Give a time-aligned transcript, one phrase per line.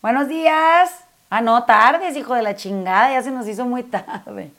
[0.00, 1.04] Buenos días.
[1.28, 4.52] Ah, no, tardes, hijo de la chingada, ya se nos hizo muy tarde.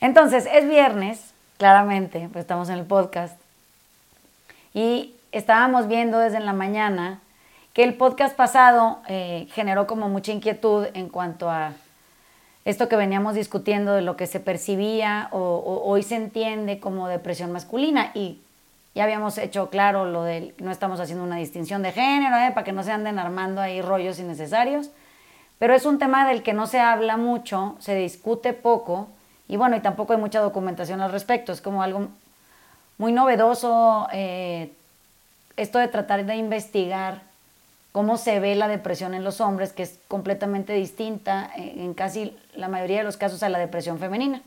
[0.00, 3.36] Entonces, es viernes, claramente, pues estamos en el podcast.
[4.72, 7.18] Y estábamos viendo desde la mañana
[7.72, 11.72] que el podcast pasado eh, generó como mucha inquietud en cuanto a
[12.64, 17.50] esto que veníamos discutiendo de lo que se percibía o, hoy se entiende como depresión
[17.50, 18.38] masculina y
[18.94, 22.50] ya habíamos hecho claro lo de no estamos haciendo una distinción de género ¿eh?
[22.52, 24.90] para que no se anden armando ahí rollos innecesarios,
[25.58, 29.08] pero es un tema del que no se habla mucho, se discute poco
[29.46, 32.08] y bueno, y tampoco hay mucha documentación al respecto, es como algo
[32.98, 34.72] muy novedoso eh,
[35.56, 37.22] esto de tratar de investigar
[37.92, 42.36] cómo se ve la depresión en los hombres, que es completamente distinta eh, en casi
[42.54, 44.42] la mayoría de los casos a la depresión femenina.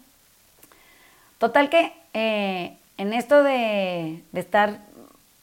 [1.40, 1.94] Total que
[2.98, 4.80] en esto de, estar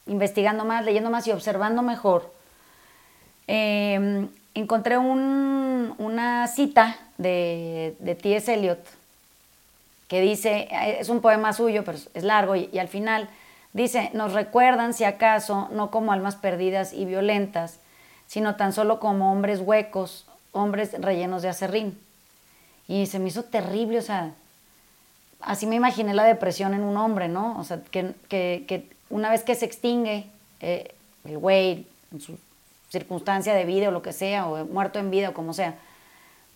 [0.06, 2.32] investigando más, leyendo más y observando mejor,
[3.46, 8.52] em, encontré una cita de, de T.S.
[8.52, 9.00] Eliot
[10.08, 13.28] que dice, es un poema suyo, pero es largo, y al final
[13.72, 17.78] dice, nos recuerdan si acaso, no como almas perdidas y violentas,
[18.26, 21.96] sino tan solo como hombres huecos, hombres rellenos de acerrín.
[22.88, 24.32] Y se me hizo terrible, o sea,
[25.40, 27.58] así me imaginé la depresión en un hombre, ¿no?
[27.58, 30.26] O sea, que, una vez que se extingue
[30.60, 32.38] eh, el güey en su
[32.88, 35.76] circunstancia de vida o lo que sea, o muerto en vida o como sea,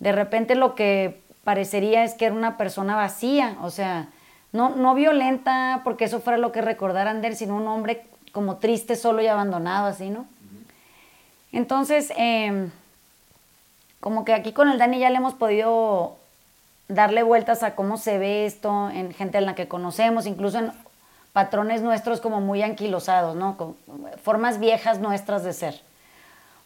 [0.01, 4.09] de repente lo que parecería es que era una persona vacía, o sea,
[4.53, 8.57] no, no violenta porque eso fuera lo que recordaran de él, sino un hombre como
[8.57, 10.27] triste, solo y abandonado, así, ¿no?
[11.53, 12.71] Entonces, em,
[14.01, 16.17] como que aquí con el Dani ya le hemos podido
[16.89, 20.73] darle vueltas a cómo se ve esto en gente en la que conocemos, incluso en
[21.33, 23.57] patrones nuestros como muy anquilosados, ¿no?
[24.23, 25.83] formas viejas nuestras de ser.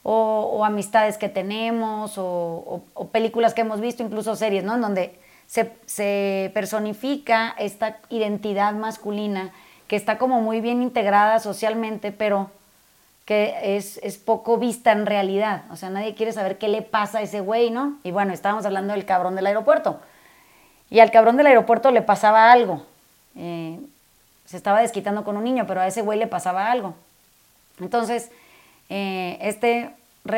[0.03, 4.77] O, amistades que tenemos, o, películas que hemos visto, incluso series, ¿no?
[4.77, 9.53] En donde se, se personifica esta identidad masculina
[9.87, 12.51] que está como muy bien integrada socialmente, pero
[13.29, 15.65] que es, poco vista en realidad.
[15.71, 17.99] O sea, nadie quiere saber qué le pasa a ese güey, ¿no?
[18.03, 20.01] Y bueno, estábamos hablando del cabrón del aeropuerto.
[20.89, 22.87] Y al cabrón del aeropuerto le pasaba algo.
[23.37, 23.79] Eh,
[24.47, 26.95] se estaba desquitando con un niño, pero a ese güey le pasaba algo.
[27.81, 28.31] Entonces,
[28.89, 29.91] eh, este,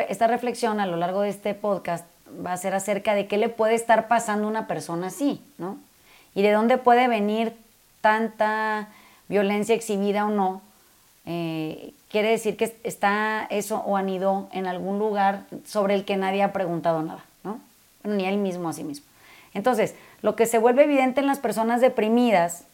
[0.09, 2.05] esta reflexión a lo largo de este podcast
[2.45, 5.79] va a ser acerca de qué le puede estar pasando a una persona así, ¿no?
[6.35, 7.55] Y de dónde puede venir
[8.01, 8.89] tanta
[9.29, 10.61] violencia exhibida o no,
[11.25, 16.43] eh, quiere decir que está eso o anidó en algún lugar sobre el que nadie
[16.43, 17.61] ha preguntado nada, ¿no?
[18.03, 19.07] Ni él mismo a sí mismo.
[19.55, 22.65] Entonces, lo que se vuelve evidente en las personas deprimidas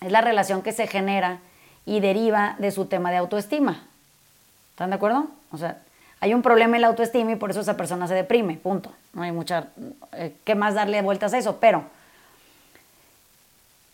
[0.00, 1.38] es la relación que se genera
[1.86, 3.82] y deriva de su tema de autoestima.
[4.70, 5.28] ¿Están de acuerdo?
[5.52, 5.78] O sea,
[6.20, 8.90] hay un problema en la autoestima y por eso esa persona se deprime, punto.
[9.12, 9.68] No hay mucha,
[10.12, 11.58] eh, ¿qué más darle vueltas a eso?
[11.60, 11.84] Pero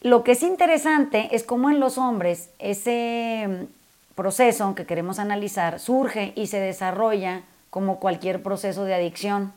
[0.03, 3.67] lo que es interesante es cómo en los hombres ese
[4.15, 9.53] proceso que queremos analizar surge y se desarrolla como cualquier proceso de adicción.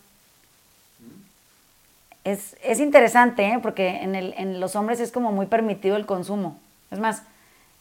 [2.23, 3.59] Es, interesante, ¿eh?
[3.61, 6.57] porque en, en los hombres es como muy permitido el consumo.
[6.89, 7.23] Es más,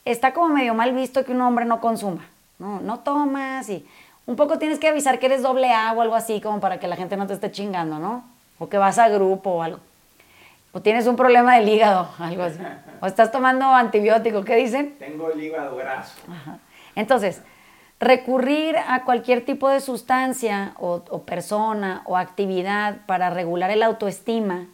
[0.05, 2.27] está como medio mal visto que un hombre no consuma.
[2.59, 3.87] No, no tomas y
[4.27, 6.89] un poco tienes que avisar que eres doble A o algo así, como para que
[6.89, 8.25] la gente no te esté chingando, ¿no?
[8.59, 9.81] O que vas a grupo o algo.
[10.73, 12.59] O tienes un problema del hígado, algo así.
[13.01, 14.97] O estás tomando antibiótico, ¿qué dicen?
[14.99, 16.15] Tengo el hígado graso.
[16.97, 17.43] Entonces,
[18.01, 24.67] recurrir a cualquier tipo de sustancia o, persona o actividad para regular el autoestima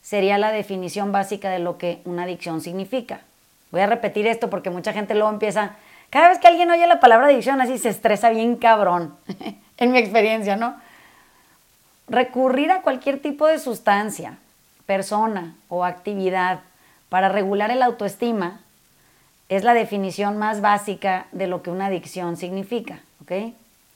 [0.00, 3.22] sería la definición básica de lo que una adicción significa.
[3.72, 5.76] Voy a repetir esto porque mucha gente luego empieza,
[6.10, 9.16] cada vez que alguien oye la palabra adicción así se estresa bien cabrón,
[9.76, 10.76] en mi experiencia, ¿no?
[12.08, 14.38] Recurrir a cualquier tipo de sustancia,
[14.86, 16.60] persona o actividad
[17.08, 18.60] para regular el autoestima
[19.48, 23.00] es la definición más básica de lo que una adicción significa.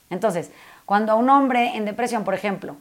[0.09, 0.51] Entonces,
[0.85, 2.75] cuando a un hombre en depresión, por ejemplo,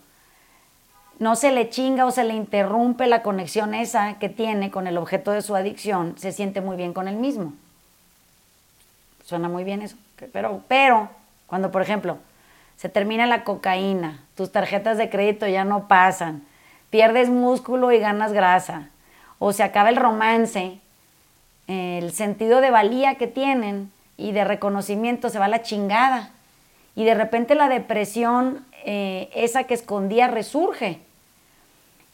[1.19, 4.99] no se le chinga o se le interrumpe la conexión esa que tiene con el
[4.99, 7.55] objeto de su adicción, se siente muy bien con él mismo.
[9.25, 9.97] Suena muy bien eso.
[10.33, 11.09] Pero, pero
[11.47, 12.19] cuando, por ejemplo,
[12.77, 16.43] se termina la cocaína, tus tarjetas de crédito ya no pasan,
[16.97, 18.89] pierdes músculo y ganas grasa,
[19.39, 20.79] o se acaba el romance
[21.67, 26.31] el sentido de valía que tienen y de reconocimiento se va a la chingada.
[26.95, 31.01] Y de repente la depresión, eh, esa que escondía, resurge.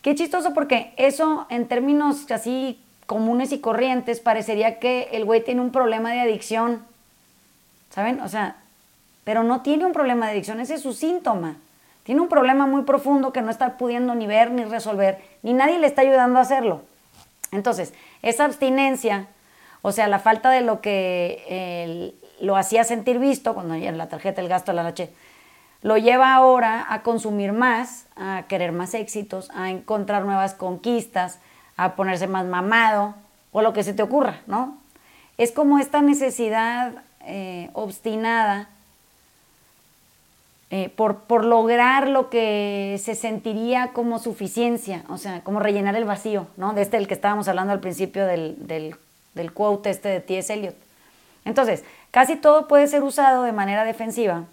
[0.00, 5.60] Qué chistoso porque eso en términos así comunes y corrientes parecería que el güey tiene
[5.60, 6.82] un problema de adicción.
[7.90, 8.20] ¿Saben?
[8.20, 8.56] O sea,
[9.22, 11.54] pero no tiene un problema de adicción, ese es su síntoma.
[12.04, 15.78] Tiene un problema muy profundo que no está pudiendo ni ver ni resolver, ni nadie
[15.78, 16.82] le está ayudando a hacerlo.
[17.52, 19.26] Entonces, esa abstinencia,
[19.82, 24.40] o sea, la falta de lo que lo hacía sentir visto, cuando en la tarjeta
[24.40, 25.10] el gasto de la noche,
[25.82, 31.38] lo lleva ahora a consumir más, a querer más éxitos, a encontrar nuevas conquistas,
[31.76, 33.14] a ponerse más mamado,
[33.52, 34.78] o lo que se te ocurra, ¿no?
[35.38, 38.68] Es como esta necesidad eh, obstinada
[40.74, 46.06] eh, por, por, lograr lo que se sentiría como suficiencia, o sea, como rellenar el
[46.06, 46.72] vacío, ¿no?
[46.72, 48.96] De este el que estábamos hablando al principio del, del,
[49.34, 50.50] del quote este de T.S.
[50.50, 50.74] Eliot.
[51.44, 54.44] Entonces, casi todo puede ser usado de manera defensiva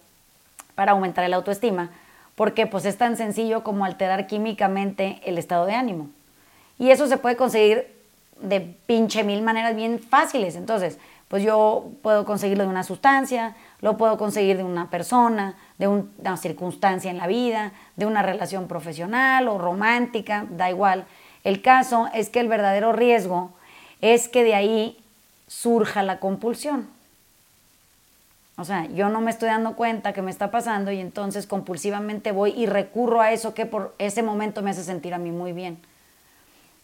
[0.76, 1.90] para aumentar el autoestima,
[2.36, 6.10] porque pues es tan sencillo como alterar químicamente el estado de ánimo.
[6.78, 7.88] Y eso se puede conseguir
[8.42, 10.58] de pinche mil maneras bien fáciles.
[10.58, 10.98] Entonces,
[11.30, 16.38] pues yo puedo conseguirlo de una sustancia, lo puedo conseguir de una persona, de una
[16.38, 21.06] circunstancia en la vida, de una relación profesional o romántica, da igual.
[21.44, 23.52] El caso es que el verdadero riesgo
[24.02, 24.98] es que de ahí
[25.48, 26.88] surja la compulsión.
[28.58, 32.34] O sea, yo no me estoy dando cuenta que me está pasando y entonces compulsivamente
[32.34, 35.54] voy y recurro a eso que por ese momento me hace sentir a mí muy
[35.54, 35.80] bien.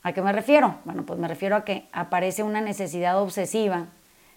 [0.03, 0.75] ¿A qué me refiero?
[0.85, 3.87] Bueno, pues me refiero a que aparece una necesidad obsesiva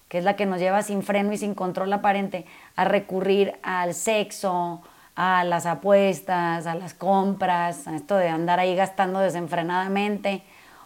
[0.09, 2.47] que es la que nos lleva sin freno y sin control aparente
[2.77, 4.83] a recurrir al sexo,
[5.15, 10.43] a las apuestas, a las compras, a esto de andar ahí gastando desenfrenadamente,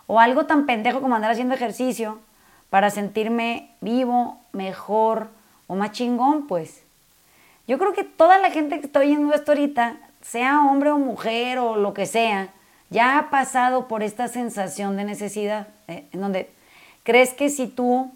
[0.07, 2.19] o algo tan pendejo como andar haciendo ejercicio
[2.71, 5.29] para sentirme vivo, mejor
[5.67, 6.83] o más chingón, pues.
[7.69, 11.59] Yo creo que toda la gente que está oyendo esto ahorita, sea hombre o mujer
[11.59, 12.49] o lo que sea,
[12.91, 16.51] ya ha pasado por esta sensación de necesidad, eh, en donde
[17.05, 18.11] crees que si tú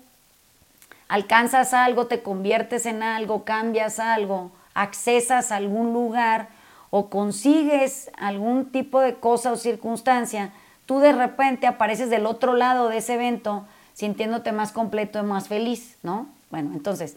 [1.09, 6.49] alcanzas algo, te conviertes en algo, cambias algo, accesas a algún lugar
[6.91, 10.53] o consigues algún tipo de cosa o circunstancia,
[10.87, 15.49] tú de repente apareces del otro lado de ese evento sintiéndote más completo y más
[15.49, 16.27] feliz, ¿no?
[16.51, 17.17] Bueno, entonces,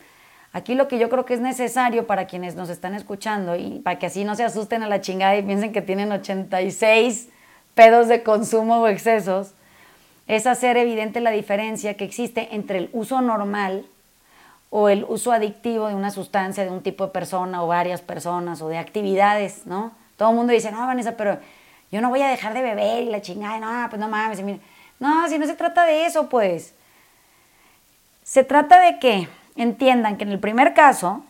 [0.53, 3.99] aquí lo que yo creo que es necesario para quienes nos están escuchando y para
[3.99, 7.29] que así no se asusten a la chingada y piensen que tienen 86
[7.75, 9.53] pedos de consumo o excesos,
[10.29, 13.87] es hacer evidente la diferencia que existe entre el uso normal
[14.69, 18.61] o el uso adictivo de una sustancia, de un tipo de persona o varias personas
[18.61, 19.91] o de actividades, ¿no?
[20.17, 21.39] Todo el mundo dice, no, Vanessa, pero
[21.91, 24.39] yo no voy a dejar de beber y la chingada, no, pues no mames.
[24.99, 26.75] No, si no se trata de eso, pues.
[28.21, 31.23] Se trata de que entiendan que en el primer caso,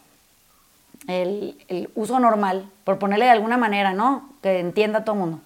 [1.08, 4.30] el, el uso normal, por ponerle de alguna manera, ¿no?
[4.44, 5.40] Que entienda todo el mundo.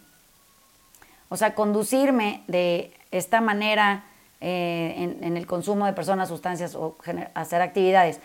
[1.30, 4.04] O sea, conducirme de esta manera
[4.42, 6.98] eh, en, el consumo de personas, sustancias o
[7.34, 8.20] hacer actividades,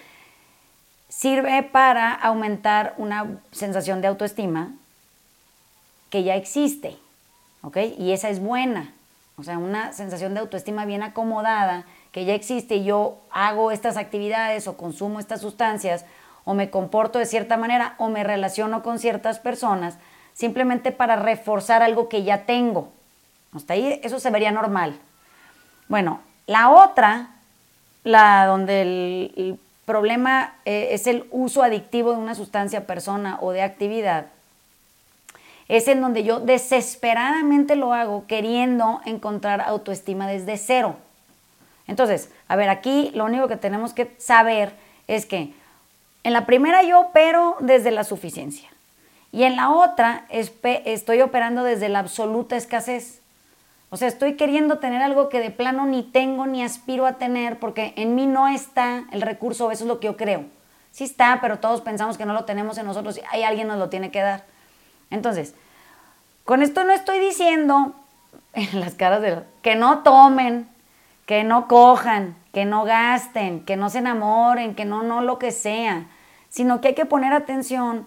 [1.09, 4.73] sirve para aumentar una sensación de autoestima
[6.11, 6.97] que ya existe,
[7.63, 7.77] ¿ok?
[7.99, 8.93] Y esa es buena,
[9.37, 13.97] o sea, una sensación de autoestima bien acomodada, que ya existe y yo hago estas
[13.97, 16.05] actividades o consumo estas sustancias
[16.45, 19.99] o me comporto de cierta manera o me relaciono con ciertas personas
[20.33, 22.93] simplemente para reforzar algo que ya tengo.
[23.55, 24.99] Hasta ahí eso se vería normal.
[25.89, 27.31] Bueno, la otra,
[28.05, 33.63] la donde el, problema eh, es el uso adictivo de una sustancia, persona o de
[33.63, 34.27] actividad,
[35.69, 40.97] es en donde yo desesperadamente lo hago queriendo encontrar autoestima desde cero.
[41.87, 44.75] Entonces, a ver, aquí lo único que tenemos que saber
[45.07, 45.55] es que
[46.23, 48.69] en la primera yo opero desde la suficiencia
[49.33, 53.18] y en la otra estoy operando desde la absoluta escasez.
[53.91, 57.59] O sea, estoy queriendo tener algo que de plano ni tengo ni aspiro a tener
[57.59, 60.45] porque en mí no está el recurso, eso es lo que yo creo.
[60.91, 63.79] Sí está, pero todos pensamos que no lo tenemos en nosotros y hay alguien nos
[63.79, 64.45] lo tiene que dar.
[65.11, 65.55] Entonces,
[66.45, 67.95] con esto no estoy diciendo
[68.53, 70.69] en las caras de que no tomen,
[71.25, 75.51] que no cojan, que no gasten, que no se enamoren, que no, no lo que
[75.51, 76.07] sea,
[76.51, 78.07] sino que hay que poner atención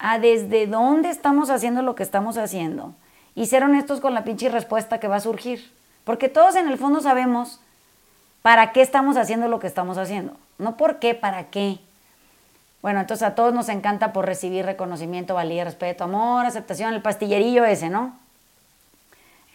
[0.00, 2.94] a desde dónde estamos haciendo lo que estamos haciendo
[3.34, 5.72] y ser honestos con la pinche respuesta que va a surgir.
[6.04, 7.60] Porque todos en el fondo sabemos
[8.42, 10.36] para qué estamos haciendo lo que estamos haciendo.
[10.58, 11.78] No por qué, para qué.
[12.82, 17.64] Bueno, entonces a todos nos encanta por recibir reconocimiento, valía, respeto, amor, aceptación, el pastillerillo
[17.64, 18.14] ese, ¿no?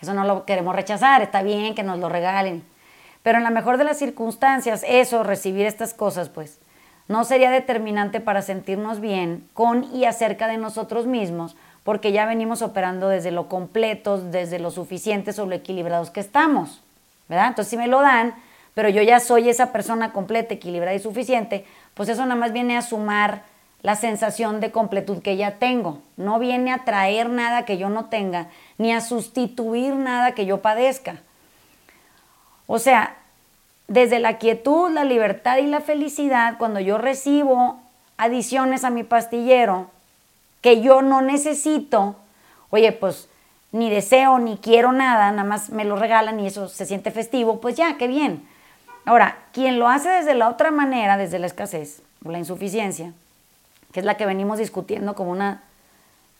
[0.01, 2.63] Eso no lo queremos rechazar, está bien que nos lo regalen.
[3.21, 6.59] Pero en la mejor de las circunstancias, eso, recibir estas cosas, pues,
[7.07, 12.61] no sería determinante para sentirnos bien con y acerca de nosotros mismos, porque ya venimos
[12.61, 16.81] operando desde lo completos, desde lo suficientes o lo equilibrados que estamos,
[17.27, 17.47] ¿verdad?
[17.47, 18.35] Entonces si me lo dan,
[18.73, 22.77] pero yo ya soy esa persona completa, equilibrada y suficiente, pues eso nada más viene
[22.77, 23.43] a sumar
[23.81, 25.99] la sensación de completud que ya tengo.
[26.17, 30.61] No viene a traer nada que yo no tenga, ni a sustituir nada que yo
[30.61, 31.21] padezca.
[32.67, 33.15] O sea,
[33.87, 37.79] desde la quietud, la libertad y la felicidad, cuando yo recibo
[38.17, 39.89] adiciones a mi pastillero
[40.61, 42.15] que yo no necesito,
[42.69, 43.27] oye, pues
[43.71, 47.61] ni deseo ni quiero nada, nada más me lo regalan y eso se siente festivo,
[47.61, 48.47] pues ya, qué bien.
[49.05, 53.13] Ahora, quien lo hace desde la otra manera, desde la escasez o la insuficiencia,
[53.91, 55.63] que es la que venimos discutiendo como una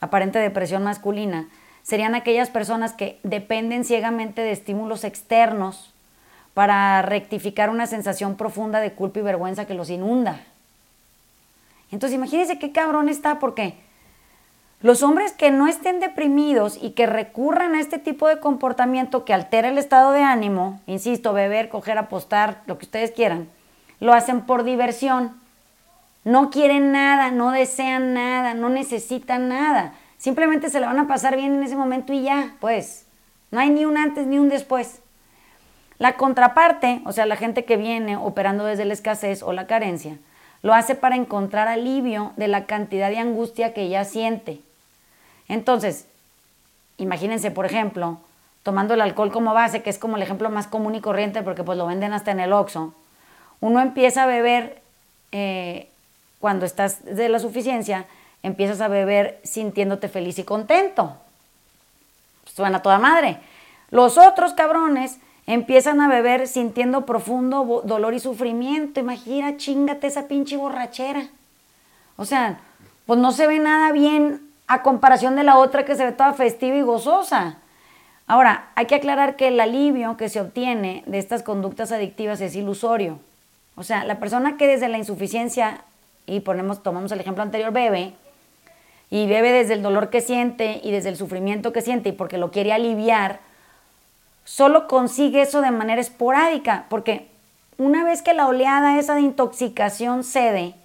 [0.02, 1.48] aparente depresión masculina,
[1.84, 5.94] serían aquellas personas que dependen ciegamente de estímulos externos
[6.54, 10.42] para rectificar una sensación profunda de culpa y vergüenza que los inunda.
[11.92, 13.76] Entonces imagínense qué cabrón está porque
[14.82, 19.34] los hombres que no estén deprimidos y que recurran a este tipo de comportamiento que
[19.34, 23.50] altera el estado de ánimo, insisto, beber, coger, apostar, lo que ustedes quieran,
[24.00, 25.38] lo hacen por diversión.
[26.24, 29.94] No quieren nada, no desean nada, no necesitan nada.
[30.18, 33.06] Simplemente se la van a pasar bien en ese momento y ya, pues.
[33.52, 35.02] No hay ni un antes ni un después.
[35.98, 40.18] La contraparte, o sea, la gente que viene operando desde la escasez o la carencia,
[40.62, 44.62] lo hace para encontrar alivio de la cantidad de angustia que ella siente.
[45.50, 46.06] Entonces,
[46.98, 48.20] imagínense, por ejemplo,
[48.64, 51.64] tomando el alcohol como base, que es como el ejemplo más común y corriente porque
[51.64, 52.94] pues lo venden hasta en el Oxxo,
[53.60, 54.82] uno empieza a beber
[55.32, 55.90] eh,
[56.40, 58.06] cuando estás de la suficiencia,
[58.44, 61.18] empiezas a beber sintiéndote feliz y contento.
[62.46, 63.40] Suena toda madre.
[63.90, 69.00] Los otros cabrones empiezan a beber sintiendo profundo dolor y sufrimiento.
[69.00, 71.28] Imagina, chingate esa pinche borrachera.
[72.18, 72.60] O sea,
[73.06, 76.32] pues no se ve nada bien a comparación de la otra que se ve toda
[76.34, 77.58] festiva y gozosa.
[78.28, 82.56] Ahora, hay que aclarar que el alivio que se obtiene de estas conductas adictivas es
[82.56, 83.20] ilusorio.
[83.76, 85.82] O sea, la persona que desde la insuficiencia
[86.28, 88.14] y ponemos, tomamos el ejemplo anterior, bebe,
[89.10, 92.38] y bebe desde el dolor que siente y desde el sufrimiento que siente y porque
[92.38, 93.40] lo quiere aliviar,
[94.46, 97.28] solo consigue eso de manera esporádica, porque
[97.80, 100.76] una vez que la oleada esa de intoxicación cede,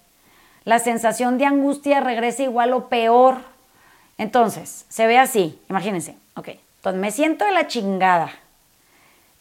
[0.63, 3.53] la sensación de angustia regresa igual o peor.
[4.17, 8.31] Entonces, se ve así, imagínense, ok, entonces me siento de la chingada,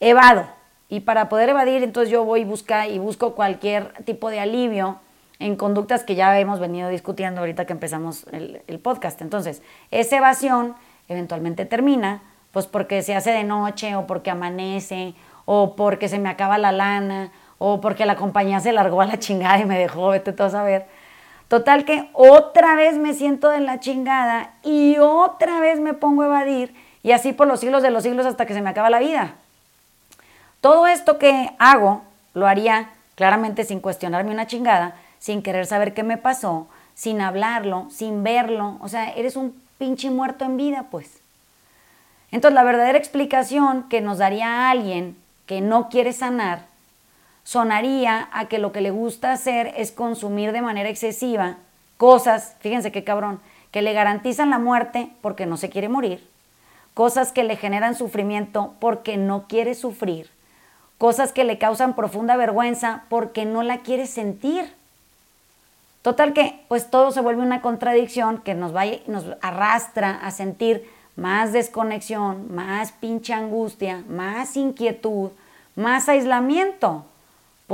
[0.00, 0.46] evado,
[0.88, 4.98] y para poder evadir, entonces yo voy y, busca, y busco cualquier tipo de alivio
[5.38, 9.20] en conductas que ya hemos venido discutiendo ahorita que empezamos el, podcast.
[9.22, 10.74] Entonces, esa evasión
[11.08, 15.14] eventualmente termina, pues porque se hace de noche o porque amanece
[15.44, 19.18] o porque se me acaba la lana o porque la compañía se largó a la
[19.18, 20.86] chingada y me dejó, vete todo a saber.
[21.54, 26.26] Total que otra vez me siento de la chingada y otra vez me pongo a
[26.26, 28.98] evadir y así por los siglos de los siglos hasta que se me acaba la
[28.98, 29.36] vida.
[30.60, 32.02] Todo esto que hago
[32.34, 37.86] lo haría claramente sin cuestionarme una chingada, sin querer saber qué me pasó, sin hablarlo,
[37.88, 38.76] sin verlo.
[38.80, 41.20] O sea, eres un pinche muerto en vida, pues.
[42.32, 46.62] Entonces, la verdadera explicación que nos daría alguien que no quiere sanar
[47.44, 51.58] sonaría a que lo que le gusta hacer es consumir de manera excesiva
[51.96, 56.28] cosas, fíjense qué cabrón, que le garantizan la muerte porque no se quiere morir,
[56.94, 60.30] cosas que le generan sufrimiento porque no quiere sufrir,
[60.98, 64.74] cosas que le causan profunda vergüenza porque no la quiere sentir.
[66.02, 70.86] Total que pues todo se vuelve una contradicción que nos, va, nos arrastra a sentir
[71.16, 75.30] más desconexión, más pinche angustia, más inquietud,
[75.74, 77.06] más aislamiento.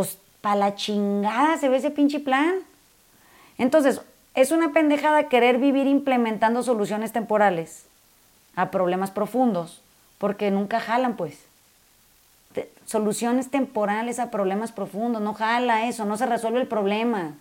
[0.00, 2.54] Pues para la chingada se ve ese pinche plan.
[3.58, 4.00] Entonces,
[4.34, 7.84] es una pendejada querer vivir implementando soluciones temporales
[8.56, 9.82] a problemas profundos,
[10.16, 11.44] porque nunca jalan, pues.
[12.86, 17.34] Soluciones temporales a problemas profundos, no jala eso, no se resuelve el problema.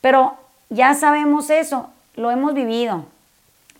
[0.00, 0.34] Pero
[0.68, 3.04] ya sabemos eso, lo hemos vivido,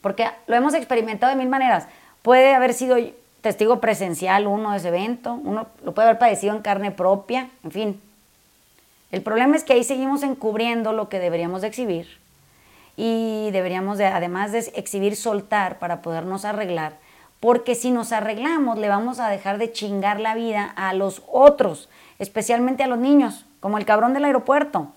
[0.03, 1.89] porque lo hemos experimentado de mil maneras.
[2.23, 2.97] Puede haber sido
[3.47, 7.71] testigo presencial uno de ese evento, uno lo puede haber padecido en carne propia, en
[7.71, 8.01] fin.
[9.13, 12.09] El problema es que ahí seguimos encubriendo lo que deberíamos de exhibir
[12.97, 16.95] y deberíamos de, además de exhibir, soltar para podernos arreglar,
[17.39, 21.89] porque si nos arreglamos le vamos a dejar de chingar la vida a los otros,
[22.19, 24.89] especialmente a los niños, como el cabrón del aeropuerto.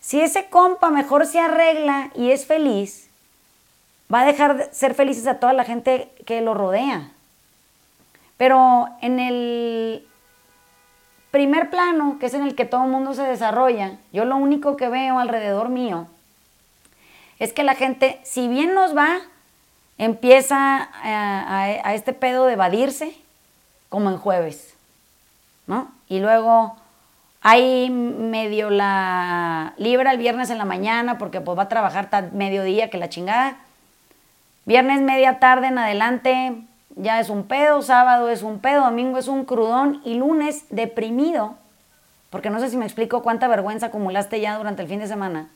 [0.00, 3.08] Si ese compa mejor se arregla y es feliz,
[4.12, 7.10] va a dejar de ser felices a toda la gente que lo rodea.
[8.36, 10.06] Pero en el
[11.30, 14.76] primer plano, que es en el que todo el mundo se desarrolla, yo lo único
[14.76, 16.06] que veo alrededor mío
[17.38, 19.18] es que la gente, si bien nos va,
[19.98, 23.16] empieza a, a este pedo de evadirse,
[23.88, 24.74] como en jueves,
[25.66, 25.92] ¿no?
[26.08, 26.76] Y luego
[27.46, 32.22] Ahí medio la libra el viernes en la mañana porque pues va a trabajar hasta
[32.32, 33.58] mediodía que la chingada.
[34.66, 36.56] Viernes media tarde en adelante
[36.96, 41.56] ya es un pedo, sábado es un pedo, domingo es un crudón y lunes deprimido,
[42.30, 45.50] porque no sé si me explico cuánta vergüenza acumulaste ya durante el fin de semana.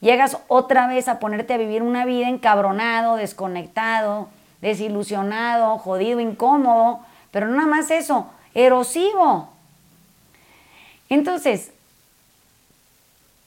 [0.00, 4.28] Llegas otra vez a ponerte a vivir una vida encabronado, desconectado,
[4.62, 7.00] desilusionado, jodido, incómodo,
[7.30, 9.50] pero no nada más eso, erosivo.
[11.10, 11.72] Entonces,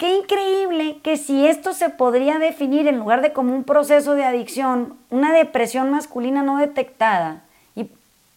[0.01, 4.25] qué increíble que si esto se podría definir en lugar de como un proceso de
[4.25, 7.43] adicción, una depresión masculina no detectada,
[7.75, 7.87] y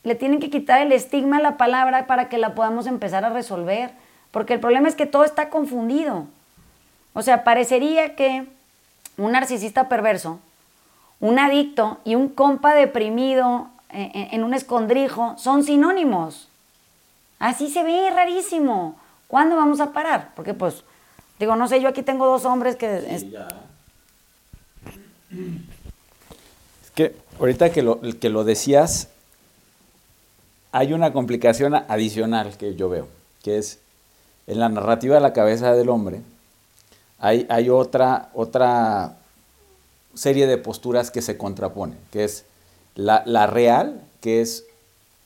[0.03, 3.31] le tienen que quitar el estigma a la palabra para que la podamos empezar a
[3.31, 3.93] resolver,
[4.31, 6.27] porque el problema es que todo está confundido.
[7.15, 8.47] O sea, parecería que
[9.17, 10.41] un narcisista perverso,
[11.19, 16.47] un adicto y un compa deprimido eh, eh, en un escondrijo son sinónimos.
[17.39, 18.97] Así se ve rarísimo.
[19.29, 20.33] ¿Cuándo vamos a parar?
[20.37, 20.85] Porque pues,
[21.39, 23.15] digo, no sé, yo aquí tengo dos hombres que...
[23.15, 23.27] es...
[26.95, 29.09] que ahorita que lo, que lo decías,
[30.73, 33.09] hay una complicación adicional que yo veo,
[33.43, 33.79] que es
[34.47, 36.21] en la narrativa de la cabeza del hombre,
[37.19, 39.17] hay, hay otra, otra
[40.15, 42.45] serie de posturas que se contraponen, que es
[42.95, 44.65] la, la real, que es,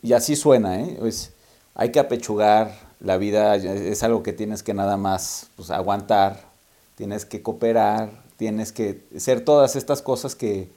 [0.02, 0.98] y así suena, ¿eh?
[1.04, 1.32] es,
[1.74, 6.48] hay que apechugar, la vida es algo que tienes que nada más pues, aguantar,
[6.96, 10.68] tienes que cooperar, tienes que ser todas estas cosas que,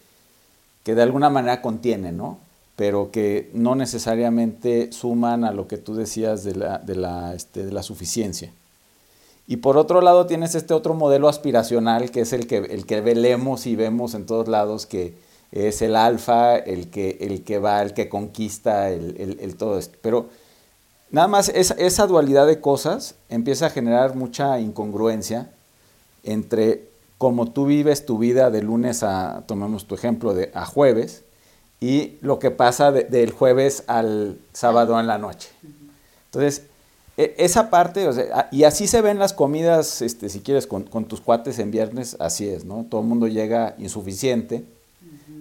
[0.84, 2.38] que de alguna manera contienen, ¿no?
[2.76, 7.64] pero que no necesariamente suman a lo que tú decías de la, de la, este,
[7.66, 8.52] de la suficiencia.
[9.48, 13.02] Y por otro lado tienes este otro modelo aspiracional que es el que, el que
[13.02, 15.14] velemos y vemos en todos lados, que
[15.52, 19.78] es el alfa, el que, el que va, el que conquista, el, el, el todo
[19.78, 19.98] esto.
[20.02, 20.30] Pero
[21.12, 25.52] Nada más esa, esa dualidad de cosas empieza a generar mucha incongruencia
[26.24, 26.90] entre
[27.22, 31.24] cómo tú vives tu vida de lunes a, tomemos tu ejemplo, de, a jueves,
[31.80, 35.50] y lo que pasa del jueves al sábado en la noche.
[36.26, 36.64] Entonces,
[37.18, 38.10] e, esa parte,
[38.52, 42.48] y así se ven las comidas, este, si quieres, con, tus cuates en viernes, así
[42.48, 42.88] es, ¿no?
[42.90, 44.64] Todo el mundo llega insuficiente,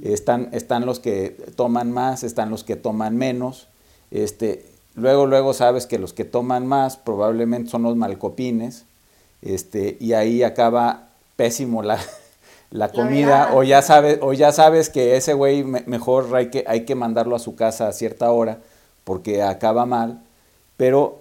[0.02, 3.68] están, están los que toman más, están los que toman menos,
[4.11, 8.85] este, Luego, luego sabes que los que toman más probablemente son los malcopines,
[9.42, 11.98] este, y ahí acaba pésimo la,
[12.70, 16.85] la comida, o ya sabes, o ya sabes que ese güey mejor hay que, hay
[16.85, 18.59] que mandarlo a su casa a cierta hora,
[19.05, 20.20] porque acaba mal,
[20.76, 21.20] pero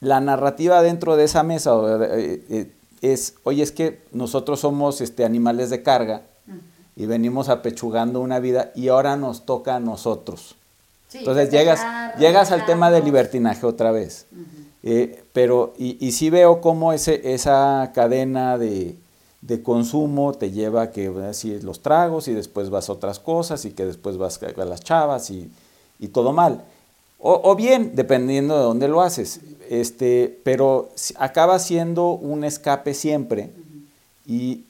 [0.00, 1.72] la narrativa dentro de esa mesa
[2.16, 6.22] eh, eh, es, oye, es que nosotros somos este, animales de carga
[6.96, 10.56] y venimos apechugando una vida y ahora nos toca a nosotros.
[11.14, 11.80] Entonces llegas,
[12.18, 14.26] llegas al tema del libertinaje otra vez.
[14.82, 18.96] Eh, pero, y, y sí veo cómo ese, esa cadena de,
[19.62, 23.72] consumo te lleva a que así los tragos y después vas a otras cosas y
[23.72, 25.50] que después vas a las chavas y,
[26.12, 26.64] todo mal.
[27.24, 29.40] O, bien, dependiendo de dónde lo haces.
[29.70, 33.50] Este, pero acaba siendo un escape siempre.
[34.26, 34.64] Y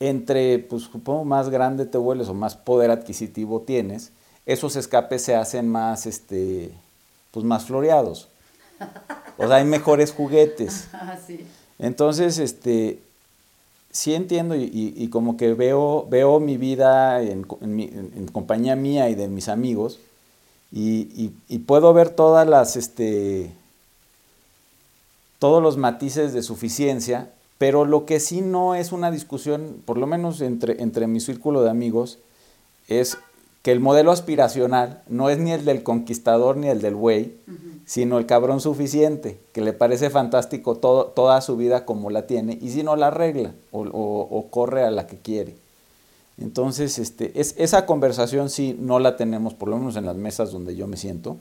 [0.00, 4.10] entre, pues supongo, más grande te vuelves o más poder adquisitivo tienes,
[4.46, 6.72] esos escapes se hacen más, este,
[7.30, 8.28] pues más floreados.
[9.38, 10.88] O sea, hay mejores juguetes.
[10.94, 11.18] Ah,
[11.78, 13.00] Entonces, este,
[13.90, 17.44] sí entiendo y, como que veo, veo mi vida en,
[18.32, 19.98] compañía mía y de mis amigos
[20.72, 21.28] y,
[21.66, 23.52] puedo ver todas las, este,
[25.38, 30.06] todos los matices de suficiencia, pero lo que sí no es una discusión, por lo
[30.06, 32.18] menos entre, entre mi círculo de amigos,
[32.88, 33.18] es
[33.62, 37.36] que el modelo aspiracional no es ni el del conquistador ni el del güey,
[37.86, 42.58] sino el cabrón suficiente, que le parece fantástico todo, toda su vida como la tiene,
[42.60, 45.56] y si no la arregla o, corre a la que quiere.
[46.38, 50.50] Entonces, este, es, esa conversación sí no la tenemos, por lo menos en las mesas
[50.50, 51.36] donde yo me siento,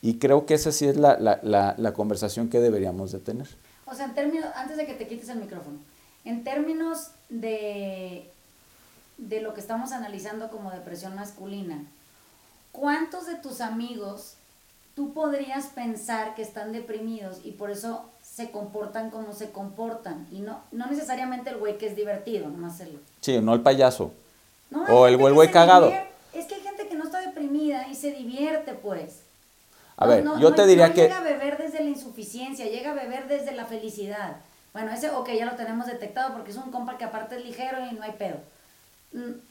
[0.00, 3.48] y creo que esa sí es la, la, la conversación que deberíamos de tener.
[3.84, 5.78] O sea, en términos, antes de que te quites el micrófono,
[6.24, 8.30] en términos de
[9.18, 11.84] de lo que estamos analizando como depresión masculina,
[12.72, 14.34] ¿cuántos de tus amigos
[14.94, 20.26] tú podrías pensar que están deprimidos y por eso se comportan como se comportan?
[20.30, 23.00] Y no, no necesariamente el güey que es divertido, nomás hacerlo.
[23.20, 24.12] Sí, no el payaso.
[24.88, 25.92] o el güey cagado.
[26.32, 29.22] Es que hay gente que no está deprimida y se divierte, pues.
[29.96, 31.02] A ver, yo te diría que...
[31.02, 34.36] llega a beber desde la insuficiencia, llega a beber desde la felicidad.
[34.72, 37.78] Bueno, ese, ok, ya lo tenemos detectado porque es un compa que aparte es ligero
[37.84, 38.36] y no hay pedo.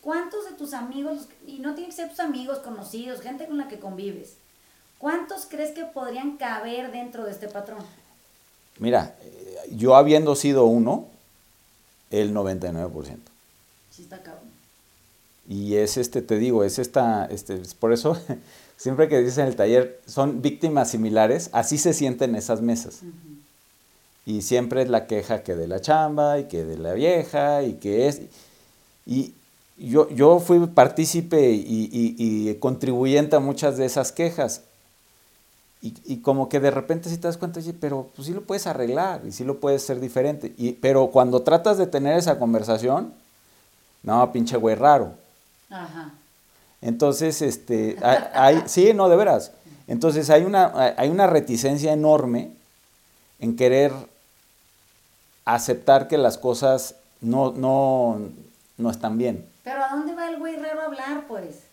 [0.01, 3.67] ¿Cuántos de tus amigos, y no tienen que ser tus amigos, conocidos, gente con la
[3.67, 4.35] que convives,
[4.99, 7.83] ¿cuántos crees que podrían caber dentro de este patrón?
[8.79, 11.07] Mira, eh, yo habiendo sido uno,
[12.11, 13.17] el 99%.
[13.91, 14.45] Sí está cabrón.
[15.49, 18.19] Y es este, te digo, es esta, este, es por eso,
[18.77, 23.01] siempre que dices en el taller, son víctimas similares, así se sienten esas mesas.
[24.25, 27.73] Y siempre es la queja que de la chamba y que de la vieja y
[27.75, 28.21] que es...
[29.05, 29.33] Y
[29.77, 34.61] yo, yo fui partícipe y, y, contribuyente a muchas de esas quejas.
[35.81, 38.65] Y, y, como que de repente si te das cuenta, pero pues sí lo puedes
[38.65, 40.53] arreglar y sí lo puedes ser diferente.
[40.57, 43.13] Y, pero cuando tratas de tener esa conversación,
[44.01, 45.11] no, pinche güey raro.
[45.69, 46.13] Ajá.
[46.81, 49.51] Entonces, este, hay, sí, no, de veras.
[49.87, 52.51] Entonces hay una, hay una reticencia enorme
[53.39, 53.93] en querer
[55.45, 58.19] aceptar que las cosas no, no,
[58.77, 59.45] no están bien.
[59.63, 61.63] Pero ¿a dónde va el güey raro a hablar, pues?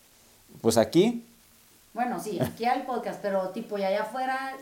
[0.61, 1.25] Pues aquí.
[1.93, 4.53] Bueno, sí, aquí al podcast, pero tipo, y allá afuera,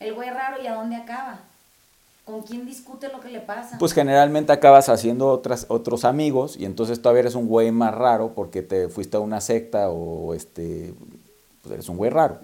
[0.00, 1.40] el güey raro, ¿y a dónde acaba?
[2.24, 3.78] ¿Con quién discute lo que le pasa?
[3.78, 8.32] Pues generalmente acabas haciendo otras, otros amigos y entonces todavía eres un güey más raro
[8.34, 10.94] porque te fuiste a una secta o este,
[11.62, 12.38] pues eres un güey raro.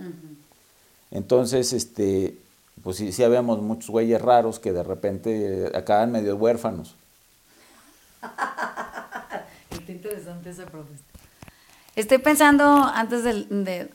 [1.10, 2.36] Entonces, este,
[2.82, 6.94] pues sí, sí habíamos muchos güeyes raros que de repente acaban medio huérfanos.
[9.92, 11.04] Interesante esa propuesta.
[11.96, 13.90] Estoy pensando antes de,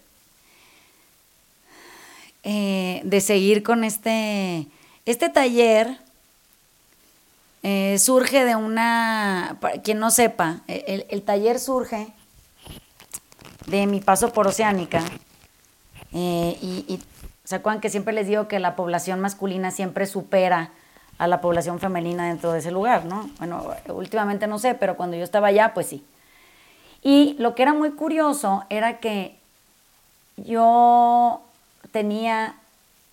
[2.44, 4.68] eh, de, seguir con este,
[5.06, 5.98] este taller.
[7.64, 12.08] Eh, surge de una, para quien no sepa, el, el, taller surge
[13.68, 15.02] de mi paso por Oceánica
[16.12, 17.00] eh, y, y
[17.46, 20.72] ¿Se acuerdan que siempre les digo que la población masculina siempre supera
[21.18, 23.30] a la población femenina dentro de ese lugar, ¿no?
[23.38, 26.04] Bueno, últimamente no sé, pero cuando yo estaba allá, pues sí.
[27.02, 29.38] Y lo que era muy curioso era que
[30.38, 31.42] yo
[31.92, 32.56] tenía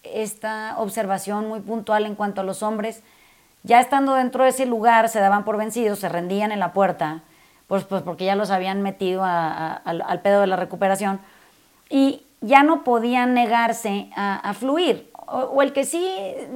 [0.02, 3.02] esta observación muy puntual en cuanto a los hombres,
[3.62, 7.20] ya estando dentro de ese lugar, se daban por vencidos, se rendían en la puerta,
[7.68, 11.20] pues, pues porque ya los habían metido al pedo de la recuperación.
[11.90, 15.09] Y ya no podían negarse a, fluir.
[15.32, 16.04] O, el que sí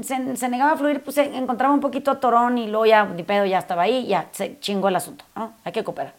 [0.03, 3.47] se, negaba a fluir, pues encontraba un poquito a torón y luego ya, ni pedo,
[3.47, 5.53] ya estaba ahí, ya se chingó el asunto, ¿no?
[5.63, 6.15] Hay que cooperar.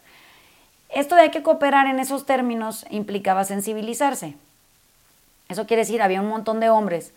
[0.88, 4.36] Esto de hay que cooperar en esos términos implicaba sensibilizarse.
[5.50, 7.12] Eso quiere decir, había un montón de hombres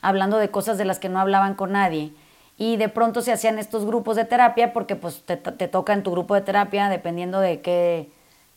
[0.00, 2.12] hablando de cosas de las que no hablaban con nadie
[2.56, 6.12] y de pronto se hacían estos grupos de terapia porque pues te, toca en tu
[6.12, 8.10] grupo de terapia dependiendo de qué,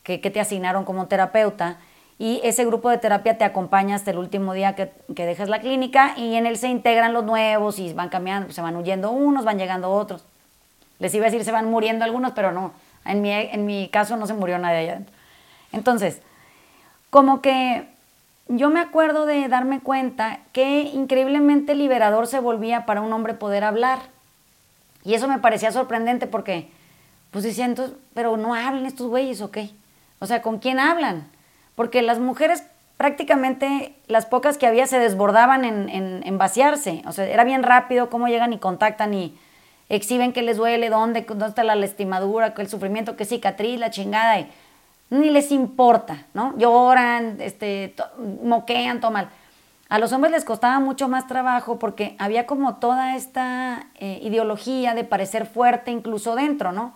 [0.03, 1.79] qué te asignaron como terapeuta
[2.19, 5.59] y ese grupo de terapia te acompaña hasta el último día que, que dejas la
[5.59, 9.45] clínica y en él se integran los nuevos y van cambiando, se van huyendo unos,
[9.45, 10.25] van llegando otros.
[10.99, 12.71] Les iba a decir se van muriendo algunos, pero no,
[13.05, 15.13] en mi, en mi caso no se murió nadie allá adentro.
[15.71, 16.21] Entonces,
[17.11, 17.87] como que
[18.47, 23.63] yo me acuerdo de darme cuenta que increíblemente liberador se volvía para un hombre poder
[23.63, 23.99] hablar.
[25.03, 26.69] Y eso me parecía sorprendente porque,
[27.31, 27.71] pues decía,
[28.13, 29.69] pero no hablan estos güeyes, ¿o qué?
[30.19, 31.29] O sea, ¿con quién hablan?
[31.77, 32.63] Porque las mujeres
[32.97, 38.27] prácticamente las pocas que había se desbordaban en, vaciarse, o sea, era bien rápido cómo
[38.27, 39.37] llegan y contactan y
[39.87, 44.39] exhiben qué les duele, dónde, dónde está la lastimadura, el sufrimiento, qué cicatriz, la chingada,
[44.39, 44.49] y
[45.11, 46.57] ni les importa, ¿no?
[46.57, 47.93] Lloran, este,
[48.43, 49.29] moquean, toman.
[49.87, 54.95] A los hombres les costaba mucho más trabajo porque había como toda esta eh, ideología
[54.95, 56.93] de parecer fuerte incluso dentro, ¿no?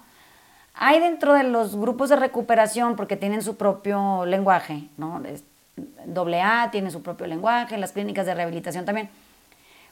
[0.84, 5.22] Hay dentro de los grupos de recuperación, porque tienen su propio lenguaje, ¿no?
[6.06, 9.08] Doble A tiene su propio lenguaje, las clínicas de rehabilitación también.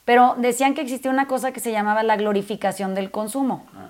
[0.04, 3.68] Pero decían que existía una cosa que se llamaba la glorificación del consumo.
[3.76, 3.90] Ah.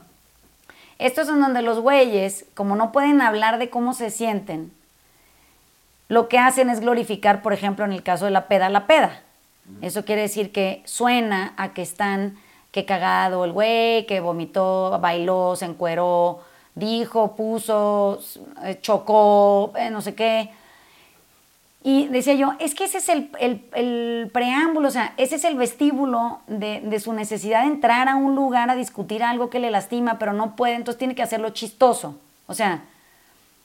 [0.98, 4.70] Estos son donde los güeyes, como no pueden hablar de cómo se sienten,
[6.10, 9.22] lo que hacen es glorificar, por ejemplo, en el caso de la peda, la peda.
[9.82, 12.38] Eso quiere decir que suena a que están,
[12.74, 16.42] que cagado el güey, que vomitó, bailó, se encueró,
[16.76, 18.20] dijo, puso,
[18.64, 20.52] eh, chocó, eh, no sé qué.
[21.82, 26.40] Y decía yo, es que ese es el, preámbulo, o sea, ese es el vestíbulo
[26.48, 30.20] de, de, su necesidad de entrar a un lugar a discutir algo que le lastima,
[30.20, 32.18] pero no puede, entonces tiene que hacerlo chistoso.
[32.48, 32.84] O sea,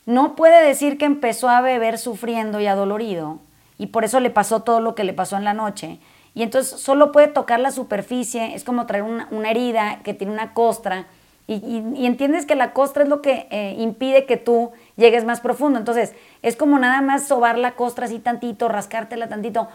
[0.07, 3.41] no puede decir que empezó a beber sufriendo y adolorido,
[3.79, 5.99] y por eso le pasó todo lo que le pasó en la noche.
[6.35, 10.33] Y entonces solo puede tocar la superficie, es como traer una, una herida que tiene
[10.33, 11.07] una costra,
[11.47, 15.79] y, entiendes que la costra es lo que eh, impide que tú llegues más profundo.
[15.79, 19.69] Entonces, es como nada más sobar la costra así tantito, rascártela tantito,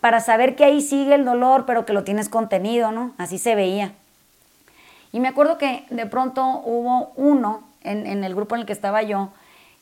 [0.00, 3.14] para saber que ahí sigue el dolor, pero que lo tienes contenido, ¿no?
[3.18, 3.92] Así se veía.
[5.12, 9.02] Y me acuerdo que de pronto hubo uno en, el grupo en el que estaba
[9.02, 9.30] yo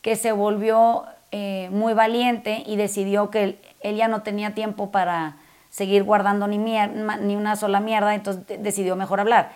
[0.00, 5.36] que se volvió eh, muy valiente y decidió que él ya no tenía tiempo para
[5.68, 9.50] seguir guardando ni, ni una sola mierda, entonces decidió mejor hablar.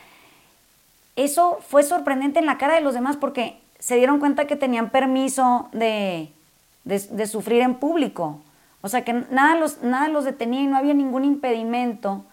[1.16, 4.90] Eso fue sorprendente en la cara de los demás porque se dieron cuenta que tenían
[4.90, 6.32] permiso de,
[6.84, 8.40] de, sufrir en público.
[8.82, 12.24] O sea, que nada los, nada los detenía y no había ningún impedimento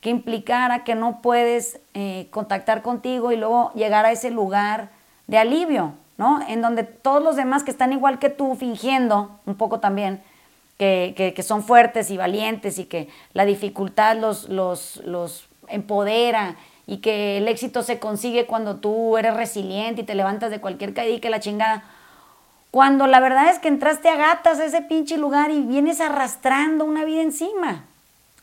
[0.00, 4.90] que implicara que no puedes eh, contactar contigo y luego llegar a ese lugar
[5.26, 6.40] de alivio, ¿no?
[6.48, 10.22] En donde todos los demás que están igual que tú, fingiendo un poco también,
[10.78, 16.56] que, que, son fuertes y valientes y que la dificultad los, los, los empodera
[16.90, 20.92] y que el éxito se consigue cuando tú eres resiliente y te levantas de cualquier
[20.92, 21.84] caída y que la chingada.
[22.72, 26.84] Cuando la verdad es que entraste a gatas a ese pinche lugar y vienes arrastrando
[26.84, 27.84] una vida encima.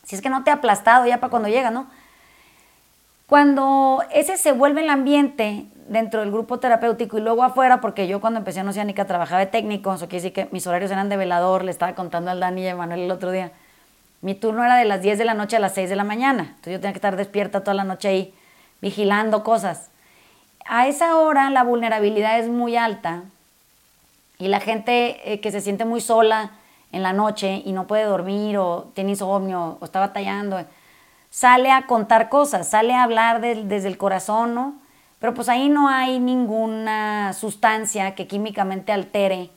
[0.04, 1.88] Si es que no te ha aplastado ya para cuando llega, ¿no?
[3.26, 8.18] Cuando ese se vuelve el ambiente dentro del grupo terapéutico y luego afuera, porque yo
[8.22, 11.18] cuando empecé en Oceánica trabajaba de técnico, eso quiere decir que mis horarios eran de
[11.18, 13.52] velador, le estaba contando al Dani y a Manuel el otro día.
[14.22, 16.44] Mi turno era de las 10 de la noche a las 6 de la mañana,
[16.44, 18.34] entonces yo tenía que estar despierta toda la noche ahí,
[18.80, 19.90] vigilando cosas.
[20.66, 23.22] A esa hora la vulnerabilidad es muy alta
[24.38, 26.52] y la gente eh, que se siente muy sola
[26.92, 30.64] en la noche y no puede dormir o tiene insomnio o está batallando,
[31.30, 34.74] sale a contar cosas, sale a hablar desde el corazón, ¿no?
[35.18, 39.50] Pero pues ahí no hay ninguna sustancia que químicamente altere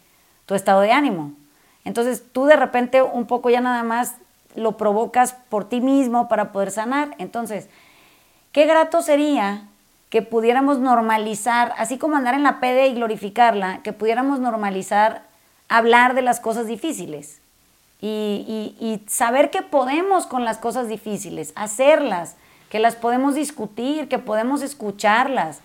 [0.46, 1.34] tu estado de ánimo.
[1.86, 4.16] Entonces tú de repente un poco ya nada más
[4.56, 7.16] lo provocas por ti mismo para poder sanar.
[7.20, 7.70] Entonces,
[8.52, 9.68] qué grato sería
[10.10, 15.24] que pudiéramos normalizar, así como andar en la pede y glorificarla, que pudiéramos normalizar
[15.70, 17.42] hablar de las cosas difíciles
[18.02, 22.36] y, saber que podemos con las cosas difíciles, hacerlas,
[22.70, 25.60] que las podemos discutir, que podemos escucharlas,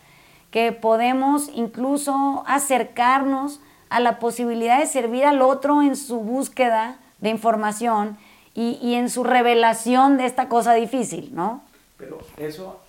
[0.50, 7.30] que podemos incluso acercarnos a la posibilidad de servir al otro en su búsqueda de
[7.30, 8.18] información
[8.54, 11.60] y, en su revelación de esta cosa difícil, ¿no?
[11.98, 12.80] Pero eso,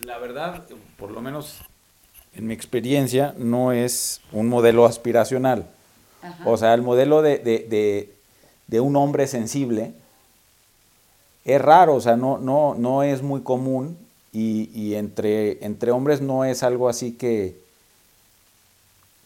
[0.00, 0.64] la verdad,
[0.96, 1.60] por lo menos
[2.34, 5.66] en mi experiencia, no es un modelo aspiracional.
[6.44, 8.10] O sea, el modelo de,
[8.72, 9.92] un hombre sensible
[11.44, 13.96] es raro, o sea, no, no, no es muy común
[14.32, 17.56] y, entre, entre hombres no es algo así que,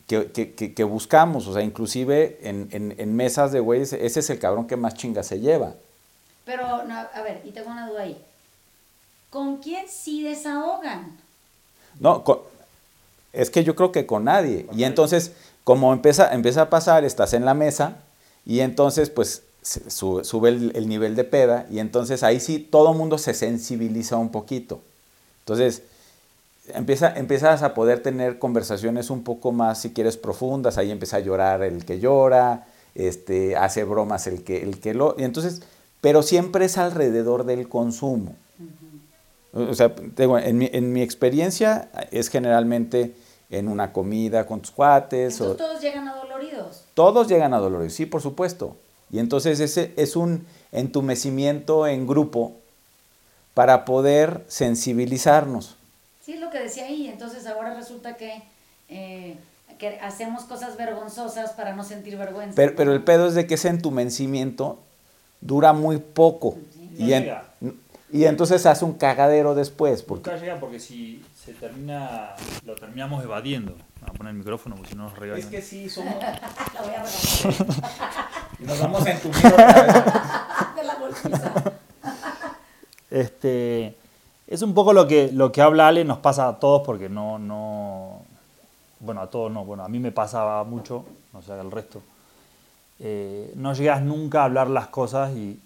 [0.06, 4.94] que, buscamos, o sea, inclusive en, mesas de güeyes, ese es el cabrón que más
[4.94, 5.74] chinga se lleva.
[6.44, 8.22] Pero, a ver, y tengo una duda ahí.
[9.32, 11.16] ¿Con quién sí desahogan?
[11.98, 12.22] No,
[13.32, 14.66] es que yo creo que con nadie.
[14.76, 15.32] y entonces,
[15.64, 17.96] como empieza, empieza a pasar, estás en la mesa
[18.44, 23.16] y entonces pues sube, el, nivel de peda y entonces ahí sí todo el mundo
[23.16, 24.80] se sensibiliza un poquito.
[25.40, 25.82] Entonces
[26.74, 31.20] empieza, empiezas a poder tener conversaciones un poco más, si quieres, profundas, ahí empieza a
[31.20, 35.14] llorar el que llora, este, hace bromas el que, el que lo...
[35.16, 35.62] Y entonces,
[36.02, 38.36] pero siempre es alrededor del consumo.
[39.52, 43.14] O sea, en, mi, en mi experiencia es generalmente
[43.50, 45.34] en una comida con tus cuates.
[45.34, 46.84] Entonces todos llegan adoloridos.
[46.94, 48.76] Todos llegan adoloridos, sí, por supuesto.
[49.10, 52.54] Y entonces ese es un entumecimiento en grupo
[53.52, 55.76] para poder sensibilizarnos.
[56.24, 57.08] Sí, es lo que decía ahí.
[57.08, 58.42] Entonces ahora resulta que,
[58.88, 59.36] eh,
[59.78, 62.56] que hacemos cosas vergonzosas para no sentir vergüenza.
[62.56, 64.78] Pero, pero, el pedo es de que ese entumecimiento
[65.42, 66.56] dura muy poco.
[66.96, 67.12] y,
[68.12, 70.02] y, entonces hace un cagadero después.
[70.02, 70.30] Porque...
[70.38, 73.72] Llega porque si se termina, lo terminamos evadiendo.
[74.00, 75.42] Vamos a poner el micrófono porque si no nos regalan.
[75.42, 76.14] Es que sí, somos.
[76.74, 77.04] Lo voy a
[78.60, 79.94] y nos vamos a entumir otra vez.
[80.76, 81.52] De la golpiza.
[83.10, 83.96] Este,
[84.46, 87.38] es un poco lo que, lo que habla Ale, nos pasa a todos porque no,
[87.38, 88.22] no.
[89.00, 92.02] Bueno, a todos no, bueno, a mí me pasaba mucho, no sé, al resto
[93.04, 95.58] eh, no llegas nunca a hablar las cosas y,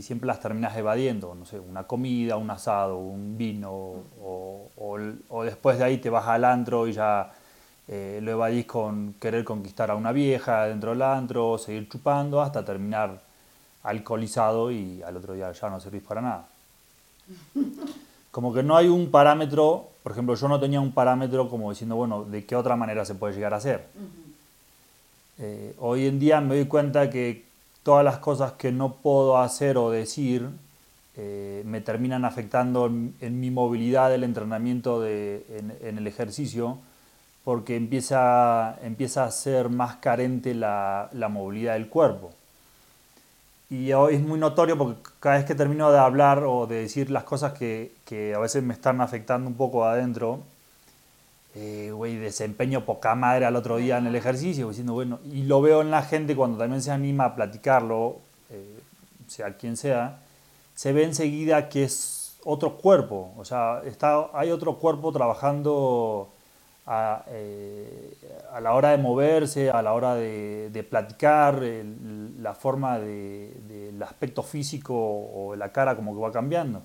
[0.00, 5.84] siempre las terminas evadiendo, no sé, una comida, un asado, un vino, o, después de
[5.84, 7.32] ahí te vas al antro y ya
[7.88, 12.64] eh, lo evadís con querer conquistar a una vieja dentro del antro, seguir chupando hasta
[12.64, 13.20] terminar
[13.82, 16.46] alcoholizado y al otro día ya no servís para nada.
[18.30, 21.96] Como que no hay un parámetro, por ejemplo, yo no tenía un parámetro como diciendo,
[21.96, 23.84] bueno, ¿de qué otra manera se puede llegar a hacer?
[25.40, 27.44] Eh, hoy en día me doy cuenta que
[27.84, 30.48] todas las cosas que no puedo hacer o decir
[31.16, 36.78] eh, me terminan afectando en, mi movilidad del entrenamiento en, el ejercicio
[37.44, 42.32] porque empieza, empieza a ser más carente la, movilidad del cuerpo.
[43.70, 47.10] Y hoy es muy notorio porque cada vez que termino de hablar o de decir
[47.10, 50.42] las cosas que, que a veces me están afectando un poco adentro,
[51.54, 55.80] eh, desempeño poca madre al otro día en el ejercicio, diciendo, bueno, y lo veo
[55.80, 58.18] en la gente cuando también se anima a platicarlo,
[58.50, 58.78] eh,
[59.26, 60.20] sea quien sea,
[60.74, 66.28] se ve enseguida que es otro cuerpo, o sea, está, hay otro cuerpo trabajando
[66.86, 68.16] a, eh,
[68.62, 71.62] la hora de moverse, a la hora de, platicar,
[72.40, 76.82] la forma del aspecto físico o la cara como que va cambiando.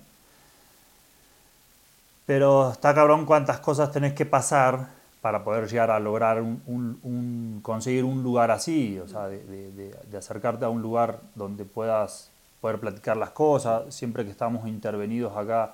[2.26, 4.88] Pero está cabrón cuántas cosas tenés que pasar
[5.20, 10.68] para poder llegar a lograr un, conseguir un lugar así, o sea, de, acercarte a
[10.68, 15.72] un lugar donde puedas poder platicar las cosas, siempre que estamos intervenidos acá,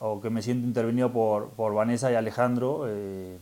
[0.00, 3.38] o que me siento intervenido por, por Vanessa y Alejandro, eh,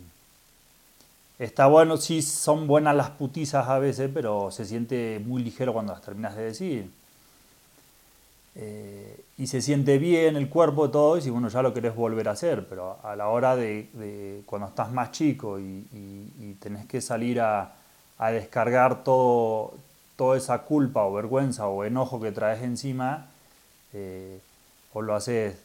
[1.41, 5.93] está bueno, sí son buenas las putizas a veces, pero se siente muy ligero cuando
[5.93, 6.91] las terminas de decir.
[8.55, 12.29] Eh, y se siente bien el cuerpo todo, y si bueno, ya lo querés volver
[12.29, 17.41] a hacer, pero a la hora de, cuando estás más chico y, tenés que salir
[17.41, 17.73] a,
[18.31, 19.75] descargar todo,
[20.15, 23.27] toda esa culpa o vergüenza o enojo que traes encima,
[23.93, 24.39] eh,
[24.93, 25.57] o lo haces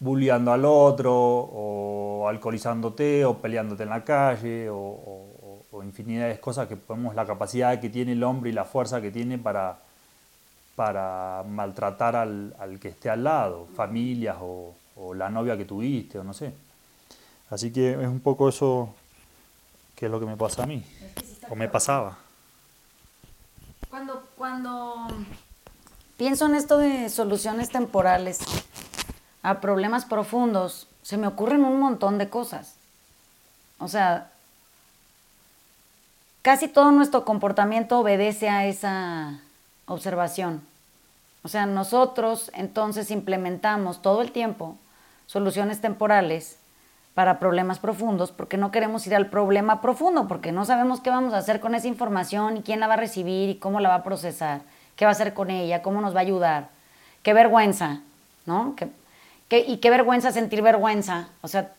[0.00, 4.76] bulleando al otro, o alcoholizándote, o peleándote en la calle, o,
[5.70, 9.00] o infinidad de cosas que podemos, la capacidad que tiene el hombre y la fuerza
[9.00, 9.78] que tiene para
[10.78, 16.20] para maltratar al, al, que esté al lado, familias o, o, la novia que tuviste
[16.20, 16.54] o no sé.
[17.50, 18.94] Así que es un poco eso
[19.96, 20.84] que es lo que me pasa a mí,
[21.50, 22.16] o me pasaba.
[23.90, 25.08] Cuando, cuando
[26.16, 28.38] pienso en esto de soluciones temporales
[29.42, 32.76] a problemas profundos, se me ocurren un montón de cosas.
[33.80, 34.30] O sea,
[36.42, 39.40] casi todo nuestro comportamiento obedece a esa
[39.88, 40.62] observación.
[41.42, 44.76] O sea, nosotros entonces implementamos todo el tiempo
[45.26, 46.58] soluciones temporales
[47.14, 51.34] para problemas profundos porque no queremos ir al problema profundo, porque no sabemos qué vamos
[51.34, 53.96] a hacer con esa información y quién la va a recibir y cómo la va
[53.96, 54.60] a procesar,
[54.96, 56.68] qué va a hacer con ella, cómo nos va a ayudar.
[57.22, 58.00] Qué vergüenza,
[58.46, 58.74] ¿no?
[59.50, 61.28] y qué vergüenza sentir vergüenza.
[61.40, 61.72] O sea,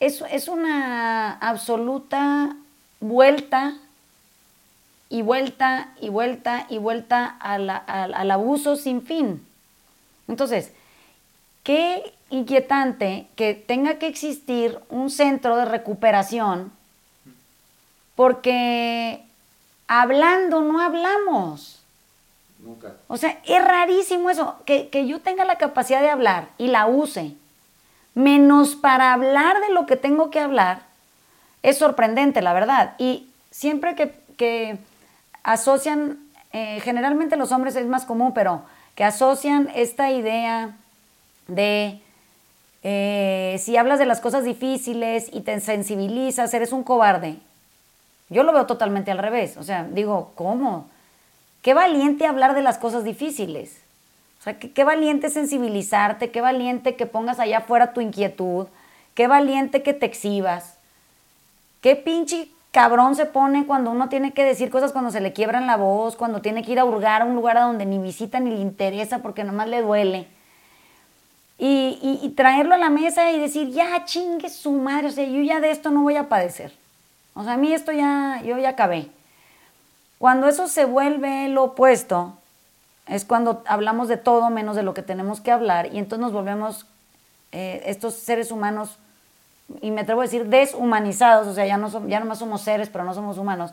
[0.00, 2.56] es, es una absoluta
[3.00, 3.74] vuelta
[5.08, 9.46] y vuelta y vuelta y vuelta al abuso sin fin.
[10.28, 10.72] Entonces,
[11.62, 16.72] qué inquietante que tenga que existir un centro de recuperación
[18.16, 19.22] porque
[19.86, 21.82] hablando no hablamos.
[22.58, 22.94] Nunca.
[23.06, 26.86] O sea, es rarísimo eso, que, que yo tenga la capacidad de hablar y la
[26.86, 27.34] use,
[28.14, 30.82] menos para hablar de lo que tengo que hablar,
[31.62, 32.94] es sorprendente, la verdad.
[32.98, 34.78] Y siempre que, que
[35.46, 36.18] asocian,
[36.52, 38.62] eh, generalmente los hombres es más común, pero
[38.96, 40.76] que asocian esta idea
[41.46, 42.00] de
[42.82, 47.36] eh, si hablas de las cosas difíciles y te sensibilizas, eres un cobarde.
[48.28, 49.56] Yo lo veo totalmente al revés.
[49.56, 50.88] O sea, digo, ¿cómo?
[51.62, 53.78] Qué valiente hablar de las cosas difíciles.
[54.40, 58.66] O sea, qué, qué valiente sensibilizarte, qué valiente que pongas allá afuera tu inquietud,
[59.14, 60.76] qué valiente que te exhibas.
[61.82, 65.66] Qué pinche cabrón se pone cuando uno tiene que decir cosas cuando se le quiebran
[65.66, 68.40] la voz, cuando tiene que ir a hurgar a un lugar a donde ni visita
[68.40, 70.28] ni le interesa porque nomás le duele.
[71.58, 75.58] Y, traerlo a la mesa y decir, ya chingue su madre, o sea, yo ya
[75.58, 76.72] de esto no voy a padecer.
[77.34, 79.08] O sea, a mí esto ya, yo ya acabé.
[80.18, 82.36] Cuando eso se vuelve lo opuesto,
[83.06, 86.32] es cuando hablamos de todo menos de lo que tenemos que hablar y entonces nos
[86.32, 86.86] volvemos
[87.52, 88.98] eh, estos seres humanos
[89.80, 92.88] y me atrevo a decir deshumanizados, o sea, ya no, somos, ya más somos seres,
[92.88, 93.72] pero no somos humanos.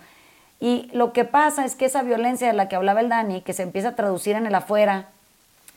[0.60, 3.54] Y lo que pasa es que esa violencia de la que hablaba el Dani, que
[3.54, 5.10] se empieza a traducir en el afuera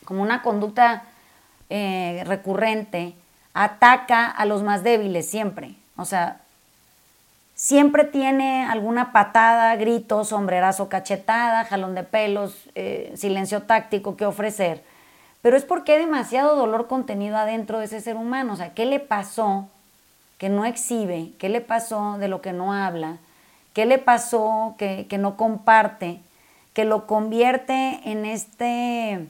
[0.05, 1.03] como una conducta
[1.69, 3.13] eh, recurrente,
[3.53, 5.75] ataca a los más débiles siempre.
[5.97, 6.39] O sea,
[7.53, 14.83] siempre tiene alguna patada, grito, sombrerazo, cachetada, jalón de pelos, eh, silencio táctico que ofrecer.
[15.41, 18.53] Pero es porque hay demasiado dolor contenido adentro de ese ser humano.
[18.53, 19.67] O sea, ¿qué le pasó
[20.37, 23.17] que no exhibe, qué le pasó de lo que no habla,
[23.73, 26.19] qué le pasó que, no comparte,
[26.73, 29.27] que lo convierte en este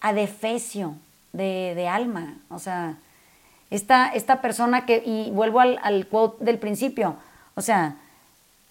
[0.00, 0.94] adefesio
[1.32, 2.34] de, alma.
[2.50, 2.96] O sea,
[3.70, 7.16] esta, esta, persona que, y vuelvo al, al quote del principio,
[7.54, 7.96] o sea,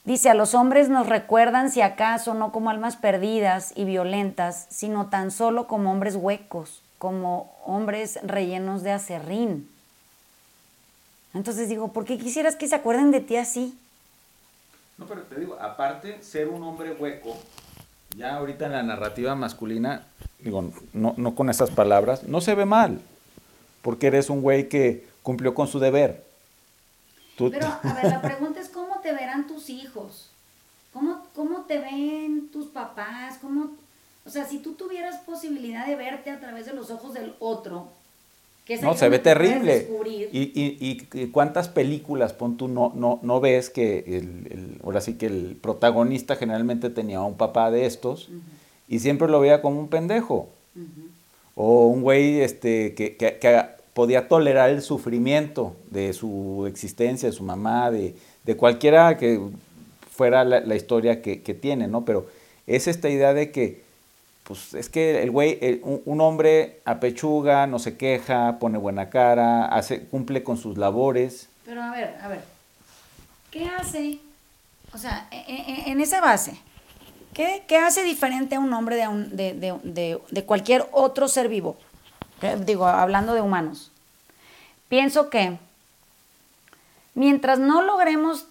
[0.03, 5.08] dice, a los hombres nos recuerdan si acaso no como almas perdidas y violentas, sino
[5.08, 9.74] tan solo como hombres huecos, como hombres rellenos de acerrín.
[11.36, 13.77] Entonces digo, ¿por qué quisieras que se acuerden de ti así?
[14.97, 17.36] No, pero te digo, aparte, ser un hombre hueco,
[18.15, 20.07] ya ahorita en la narrativa masculina,
[20.39, 23.01] digo, no, no con esas palabras, no se ve mal,
[23.81, 26.23] porque eres un güey que cumplió con su deber.
[27.38, 30.29] Pero, a ver, la pregunta es, ¿cómo te verán tus hijos?
[30.93, 33.39] ¿Cómo, cómo te ven tus papás?
[33.41, 33.71] ¿Cómo,
[34.25, 37.89] O sea, si tú tuvieras posibilidad de verte a través de los ojos del otro,
[38.66, 39.88] que No, se ve terrible.
[40.34, 45.01] Y, y- y- cuántas películas, pon tú, no, no, no ves que el, el- ahora
[45.01, 48.30] sí que el protagonista generalmente tenía un papá de estos
[48.88, 50.49] y siempre lo veía como un pendejo.
[51.55, 53.61] O un güey este, que, que- que
[53.93, 59.39] podía tolerar el sufrimiento de su existencia, de su mamá, de, de cualquiera que
[60.11, 62.03] fuera la, la historia que, que tiene, ¿no?
[62.03, 62.26] Pero
[62.68, 63.84] es esta idea de que,
[64.46, 69.66] pues es que el güey, el- un, hombre apechuga, no se queja, pone buena cara,
[69.66, 71.50] hace, cumple con sus labores.
[71.66, 72.43] Pero a ver, a ver,
[73.52, 74.20] ¿qué hace?
[74.93, 76.56] O sea, e- e- en, esa base,
[77.34, 81.28] ¿qué, qué hace diferente a un hombre de, un- de, de- de- de cualquier otro
[81.28, 81.76] ser vivo?
[82.39, 82.56] ¿Qué?
[82.58, 83.91] Digo, hablando de humanos.
[84.89, 85.58] Pienso que
[87.16, 88.46] mientras no logremos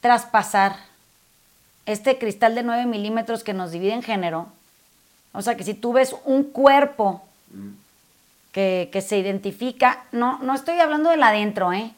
[0.00, 0.74] traspasar
[1.86, 4.48] este cristal de 9 milímetros que nos divide en género,
[5.32, 7.22] o sea que si tú ves un cuerpo
[8.52, 11.90] que, que se identifica, no, no estoy hablando del adentro, ¿eh?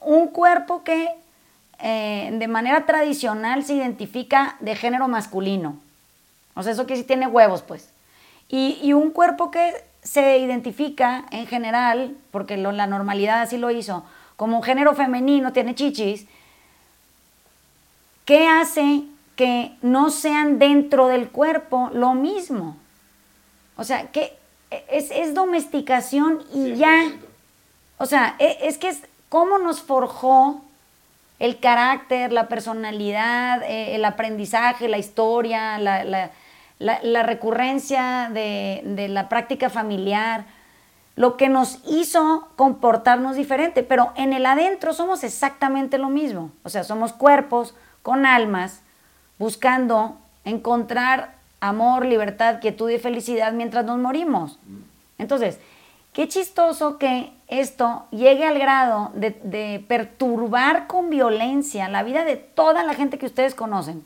[0.00, 1.08] Un cuerpo que
[1.80, 5.76] eh, de manera tradicional se identifica de género masculino.
[6.54, 7.88] O sea, eso que sí tiene huevos, pues.
[8.48, 9.72] Y, y un cuerpo que
[10.02, 14.04] se identifica en general, porque lo- la normalidad así lo hizo,
[14.36, 16.26] como un género femenino, tiene chichis,
[18.26, 19.02] ¿qué hace
[19.36, 22.76] que no sean dentro del cuerpo lo mismo?
[23.76, 24.36] O sea, que
[24.90, 27.04] es, es domesticación y ya.
[27.98, 30.62] O sea, e- es, que es cómo nos forjó
[31.40, 36.30] el carácter, la personalidad, eh, el aprendizaje, la historia, la, la-
[36.78, 40.44] la- la recurrencia de, de la práctica familiar,
[41.16, 46.50] lo que nos hizo comportarnos diferente, pero en el adentro somos exactamente lo mismo.
[46.64, 48.80] O sea, somos cuerpos con almas
[49.44, 50.16] buscando
[50.46, 54.58] encontrar amor, libertad, quietud y felicidad mientras nos morimos.
[55.18, 55.58] Entonces,
[56.14, 62.84] qué chistoso que esto llegue al grado de, perturbar con violencia la vida de toda
[62.84, 64.02] la gente que ustedes conocen,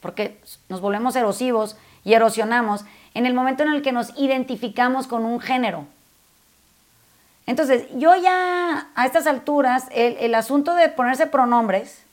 [0.00, 0.40] porque
[0.70, 5.40] nos volvemos erosivos y erosionamos en el momento en el que nos identificamos con un
[5.40, 5.84] género.
[7.44, 12.07] Entonces, yo ya a estas alturas, el asunto de ponerse pronombres,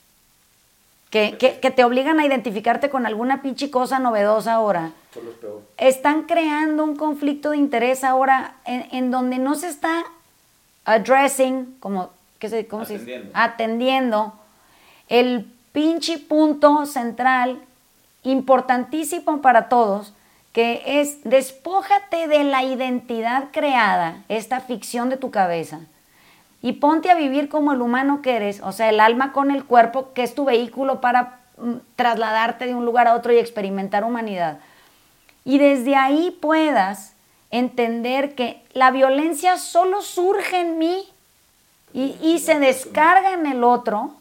[1.30, 4.90] que, que- que te obligan a identificarte con alguna pinche cosa novedosa ahora,
[5.78, 10.04] están creando un conflicto de interés ahora en, en donde no se está
[10.84, 13.30] addressing, como, ¿qué se, cómo se dice?
[13.32, 13.32] Atendiendo.
[13.34, 14.32] Atendiendo
[15.08, 17.60] el pinche punto central
[18.22, 20.12] importantísimo para todos,
[20.52, 25.80] que es despójate de la identidad creada, esta ficción de tu cabeza,
[26.66, 29.64] y ponte a vivir como el humano que eres, o sea, el alma con el
[29.64, 34.02] cuerpo, que es tu vehículo para mm, trasladarte de un lugar a otro y experimentar
[34.02, 34.58] humanidad.
[35.44, 37.14] Y desde ahí puedas
[37.52, 41.08] entender que la violencia solo surge en mí
[41.92, 44.14] y, y se descarga en el otro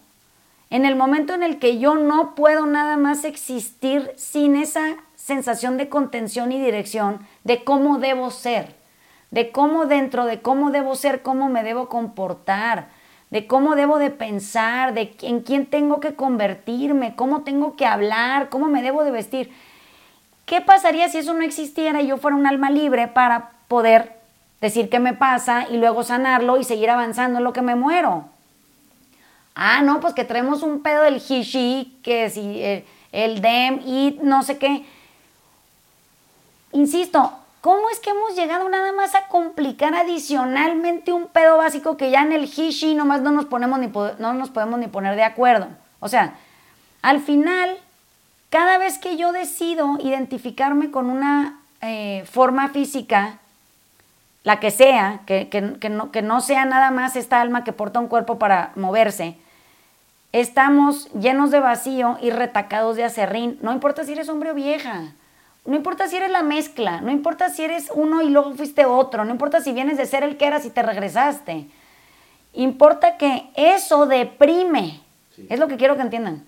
[0.69, 5.77] en el momento en el que yo no puedo nada más existir sin esa sensación
[5.77, 8.75] de contención y dirección de cómo debo ser,
[9.31, 12.87] de cómo dentro de cómo debo ser, cómo me debo comportar,
[13.31, 18.49] de cómo debo de pensar, de en quién tengo que convertirme, cómo tengo que hablar,
[18.49, 19.51] cómo me debo de vestir.
[20.45, 24.15] ¿Qué pasaría si eso no existiera y yo fuera un alma libre para poder
[24.61, 28.25] decir qué me pasa y luego sanarlo y seguir avanzando en lo que me muero?
[29.55, 34.19] Ah, no, pues que traemos un pedo del hishi, que si el, el dem y
[34.21, 34.85] no sé qué.
[36.73, 37.31] Insisto,
[37.65, 42.21] ¿cómo es que hemos llegado nada más a complicar adicionalmente un pedo básico que ya
[42.21, 43.87] en el hishi nomás no nos, ponemos ni,
[44.19, 45.67] no nos podemos ni poner de acuerdo?
[45.99, 46.35] O sea,
[47.01, 47.75] al final,
[48.51, 53.39] cada vez que yo decido identificarme con una eh, forma física,
[54.43, 57.73] la que sea, que, que- que no, que no sea nada más esta alma que
[57.73, 59.37] porta un cuerpo para moverse,
[60.33, 63.57] estamos llenos de vacío y retacados de acerrín.
[63.63, 65.13] No importa si eres hombre o vieja,
[65.65, 69.25] no importa si eres la mezcla, no importa si eres uno y luego fuiste otro,
[69.25, 71.67] no importa si vienes de ser el que eras y te regresaste.
[72.53, 75.01] Importa que eso deprime.
[75.49, 76.45] Es lo que quiero que entiendan.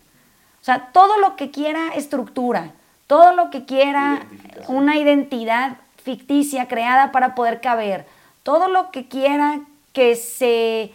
[0.62, 2.72] O sea, todo lo que quiera estructura,
[3.08, 4.26] todo lo que quiera
[4.68, 8.06] una identidad ficticia creada para poder caber,
[8.44, 9.62] todo lo que quiera
[9.94, 10.92] que se,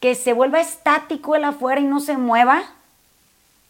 [0.00, 2.62] que se vuelva estático el afuera y no se mueva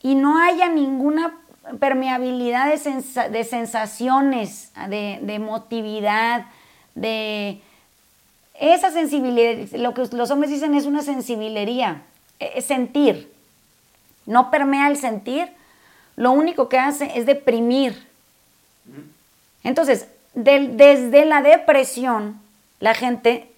[0.02, 1.34] y no haya ninguna
[1.78, 6.46] permeabilidad de, sensa- de sensaciones, de, de emotividad,
[6.94, 7.60] de
[8.54, 12.02] esa sensibilidad, lo que los hombres dicen es una sensibilería,
[12.38, 13.32] e- es sentir,
[14.26, 15.48] no permea el sentir,
[16.16, 18.06] lo único que hace es deprimir.
[19.64, 22.40] Entonces, desde la depresión,
[22.80, 23.50] la gente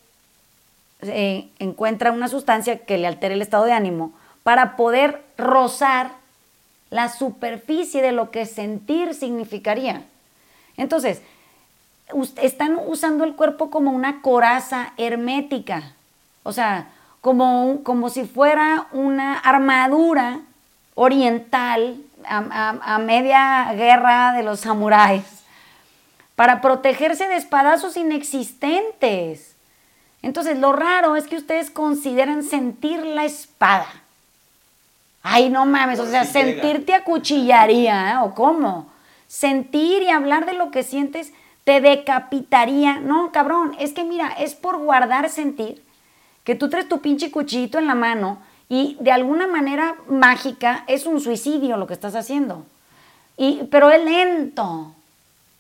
[1.03, 6.13] eh, encuentra una sustancia que le altere el estado de ánimo para poder rozar
[6.91, 10.03] la superficie de lo que sentir significaría.
[10.77, 11.23] Entonces,
[12.41, 15.95] están usando el cuerpo como una coraza hermética,
[16.43, 16.89] o sea,
[17.21, 20.41] como, como si fuera una armadura
[20.95, 25.25] oriental a, media guerra de los samuráis,
[26.37, 29.57] para protegerse de espadazos inexistentes.
[30.23, 33.87] Entonces, lo raro es que ustedes consideran sentir la espada.
[35.29, 38.17] Ay, no mames, o sea, sentirte acuchillaría, ¿eh?
[38.23, 38.87] ¿o cómo?
[39.27, 41.33] Sentir y hablar de lo que sientes
[41.65, 43.01] te decapitaría.
[43.01, 45.83] No, cabrón, es que mira, es por guardar sentir
[46.45, 51.07] que tú traes tu pinche cuchillito en la mano y de alguna manera mágica es
[51.07, 52.65] un suicidio lo que estás haciendo.
[53.37, 54.95] Y, pero es lento,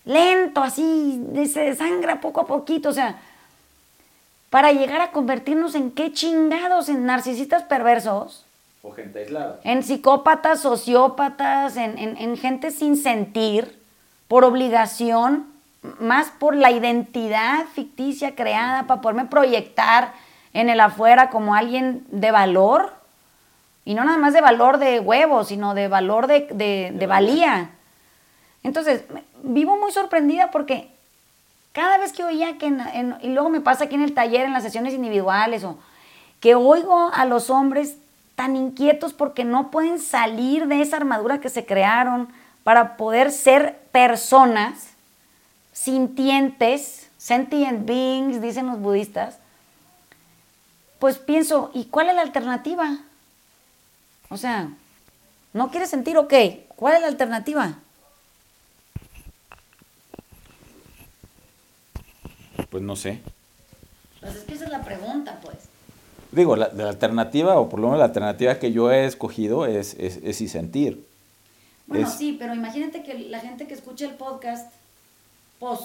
[0.04, 1.20] lento, así,
[1.52, 3.18] se desangra poco a poquito, o sea,
[4.48, 8.46] para llegar a convertirnos en qué chingados, en narcisistas perversos.
[8.86, 9.58] O gente aislada.
[9.64, 13.80] En psicópatas, sociópatas, en, en gente sin sentir,
[14.28, 15.46] por obligación,
[15.98, 20.12] más por la identidad ficticia creada para poderme proyectar
[20.52, 22.92] en el afuera como alguien de valor.
[23.84, 27.70] Y no nada más de valor de huevos, sino de valor de, valía.
[28.62, 29.04] Entonces,
[29.42, 30.88] vivo muy sorprendida porque
[31.72, 32.72] cada vez que oía que,
[33.22, 35.78] y luego me pasa aquí en el taller, en las sesiones individuales, o
[36.40, 37.98] que oigo a los hombres
[38.36, 42.28] tan inquietos porque no pueden salir de esa armadura que se crearon
[42.62, 44.90] para poder ser personas
[45.72, 49.38] sintientes, sentient beings, dicen los budistas,
[50.98, 52.98] pues pienso, ¿y cuál es la alternativa?
[54.28, 54.68] O sea,
[55.52, 56.34] ¿no quieres sentir ok?
[56.68, 57.74] ¿Cuál es la alternativa?
[62.70, 63.20] Pues no sé.
[64.20, 65.65] Pues es que esa es la pregunta, pues.
[66.32, 69.94] Digo, la, la alternativa, o por lo menos la alternativa que yo he escogido es,
[69.94, 71.06] es, es y sentir.
[71.86, 74.72] Bueno, sí, pero imagínate que la gente que escucha el podcast,
[75.60, 75.80] pues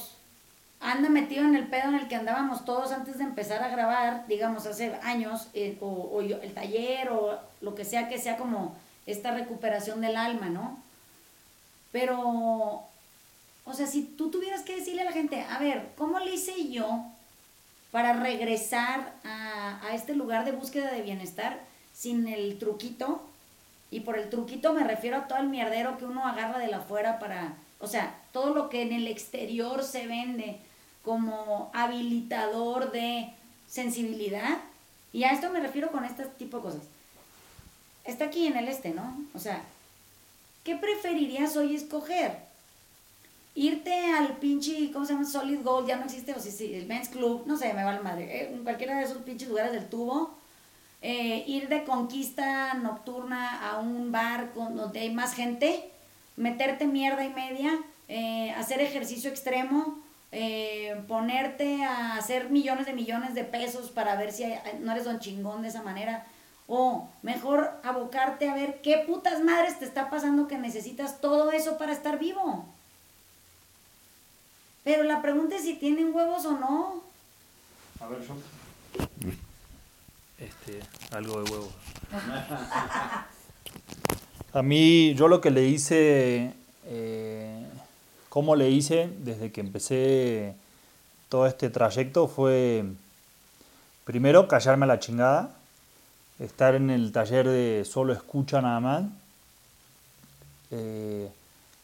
[0.79, 4.25] anda metido en el pedo en el que andábamos todos antes de empezar a grabar,
[4.27, 8.75] digamos, hace años, eh, o, el taller, o lo que sea que sea como
[9.05, 10.79] esta recuperación del alma, ¿no?
[11.91, 12.83] Pero,
[13.65, 16.71] o sea, si tú tuvieras que decirle a la gente, a ver, ¿cómo le hice
[16.71, 17.05] yo
[17.91, 21.59] para regresar a, a este lugar de búsqueda de bienestar
[21.93, 23.21] sin el truquito?
[23.91, 26.77] Y por el truquito me refiero a todo el mierdero que uno agarra de la
[26.77, 30.59] afuera para, o sea, todo lo que en el exterior se vende
[31.03, 33.33] como habilitador de
[33.67, 34.59] sensibilidad.
[35.13, 36.81] Y a esto me refiero con este tipo de cosas.
[38.05, 39.15] Está aquí en el este, ¿no?
[39.33, 39.61] O sea,
[40.63, 42.37] ¿qué preferirías hoy escoger?
[43.53, 45.25] Irte al pinche, ¿cómo se llama?
[45.25, 47.93] Solid Gold, ya no existe, o si sí, el Men's Club, no sé, me va
[47.93, 48.43] la madre.
[48.43, 50.41] Eh, cualquiera de esos pinches lugares del tubo.
[51.03, 55.89] Eh, ir de conquista nocturna a un bar con, donde hay más gente,
[56.37, 57.71] meterte mierda y media,
[58.07, 59.99] eh, hacer ejercicio extremo,
[60.31, 64.45] eh, ponerte a hacer millones de millones de pesos para ver si
[64.81, 66.27] no eres don chingón de esa manera.
[66.67, 71.79] O mejor abocarte a ver qué putas madres te está pasando que necesitas todo eso
[71.79, 72.65] para estar vivo.
[74.83, 77.03] Pero la pregunta es si tienen huevos o no.
[77.99, 78.33] A ver, yo.
[80.39, 80.79] Este,
[81.15, 81.73] algo de huevos.
[84.53, 86.53] a mí, yo lo que le hice.
[86.85, 87.31] Eh,
[88.31, 90.55] cómo le hice desde que empecé
[91.27, 92.85] todo este trayecto fue
[94.05, 95.51] primero callarme a la chingada,
[96.39, 99.03] estar en el taller de solo escucha nada más,
[100.71, 101.29] eh,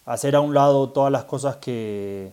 [0.06, 2.32] hacer a un lado todas las cosas que,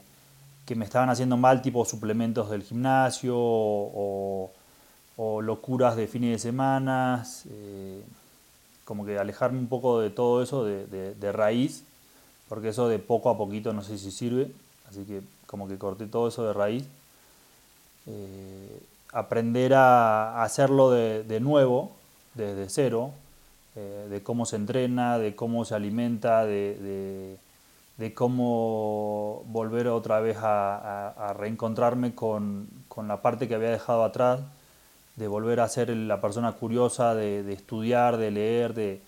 [0.75, 4.51] me estaban haciendo mal, tipo suplementos del gimnasio o,
[5.43, 8.03] locuras de fines de semana, eh,
[8.85, 11.85] como que alejarme un poco de todo eso de raíz
[12.49, 14.51] porque eso de poco a poquito no sé si sirve,
[14.89, 16.85] así que como que corté todo eso de raíz.
[18.07, 18.81] Eh,
[19.13, 21.93] aprender a hacerlo de, nuevo,
[22.35, 23.13] desde cero,
[23.77, 27.37] eh, de cómo se entrena, de cómo se alimenta, de,
[28.15, 34.41] cómo volver otra vez a, reencontrarme con, con, la parte que había dejado atrás,
[35.17, 39.01] de volver a ser la persona curiosa, de, estudiar, de leer, de,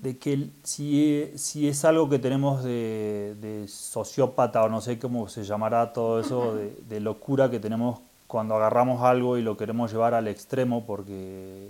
[0.00, 5.44] de que si, si es algo que tenemos de, sociópata o no sé cómo se
[5.44, 10.26] llamará todo eso, de, locura que tenemos cuando agarramos algo y lo queremos llevar al
[10.26, 11.68] extremo porque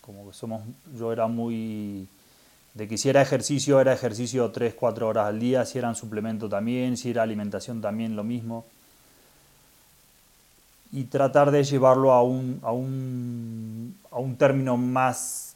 [0.00, 0.62] como que somos,
[0.98, 2.08] yo era muy
[2.74, 6.48] de que si era ejercicio, era ejercicio 3, 4 horas al día, si eran suplemento
[6.48, 8.64] también, si era alimentación también lo mismo.
[10.90, 15.54] Y tratar de llevarlo a un, a un, a un término más,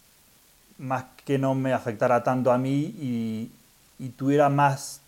[0.79, 3.51] más que no me afectara tanto a mí y,
[3.99, 5.01] y tuviera más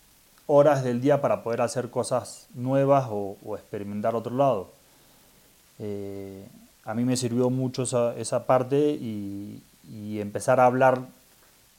[0.51, 4.71] horas del día para poder hacer cosas nuevas o, experimentar otro lado.
[5.77, 6.43] Eh,
[6.85, 9.61] a mí me sirvió mucho esa, esa parte y,
[9.93, 11.01] y, empezar a hablar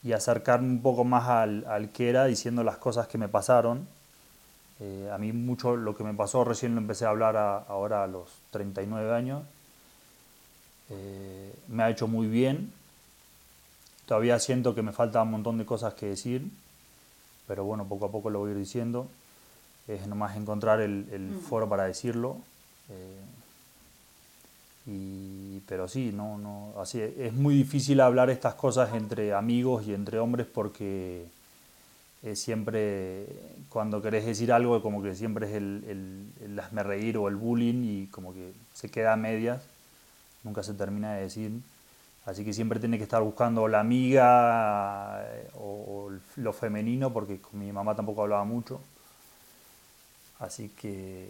[0.02, 3.86] y acercarme un poco más al, al, que era diciendo las cosas que me pasaron.
[4.80, 8.06] Eh, a mí mucho lo que me pasó recién lo empecé a hablar ahora a
[8.06, 9.42] los 39 años.
[10.88, 12.72] Eh, me ha hecho muy bien.
[14.06, 16.50] Todavía siento que me falta un montón de cosas que decir
[17.50, 19.08] pero bueno, poco a poco lo voy a ir diciendo.
[19.88, 22.36] Es nomás encontrar el, el foro para decirlo.
[22.88, 23.20] Eh,
[24.86, 29.94] y, pero sí, no, no, así es muy difícil hablar estas cosas entre amigos y
[29.94, 31.26] entre hombres porque
[32.34, 33.26] siempre
[33.70, 37.36] cuando querés decir algo como que siempre es el, el, el hazme reír o el
[37.36, 39.62] bullying y como que se queda a medias,
[40.44, 41.52] nunca se termina de decir.
[42.26, 47.58] Así que siempre tiene que estar buscando la amiga eh, o, lo femenino, porque con
[47.58, 48.80] mi mamá tampoco hablaba mucho.
[50.38, 51.28] Así que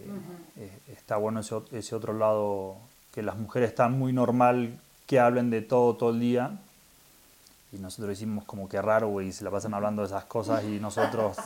[0.57, 2.77] eh, está bueno ese, ese, otro lado,
[3.11, 6.51] que las mujeres están muy normal que hablen de todo todo el día.
[7.73, 10.79] Y nosotros decimos como que raro, güey, se la pasan hablando de esas cosas y
[10.79, 11.37] nosotros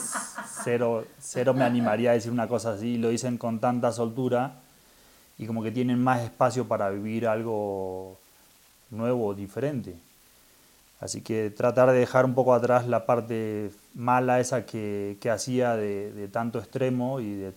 [0.64, 2.96] cero, cero me animaría a decir una cosa así.
[2.96, 4.56] Lo dicen con tanta soltura
[5.38, 8.16] y como que tienen más espacio para vivir algo
[8.90, 9.94] nuevo diferente.
[11.00, 15.76] Así que tratar de dejar un poco atrás la parte mala esa que, que hacía
[15.76, 17.52] de, de, tanto extremo y de,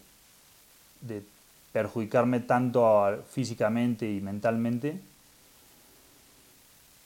[1.01, 1.24] de
[1.72, 4.99] perjudicarme tanto físicamente y mentalmente.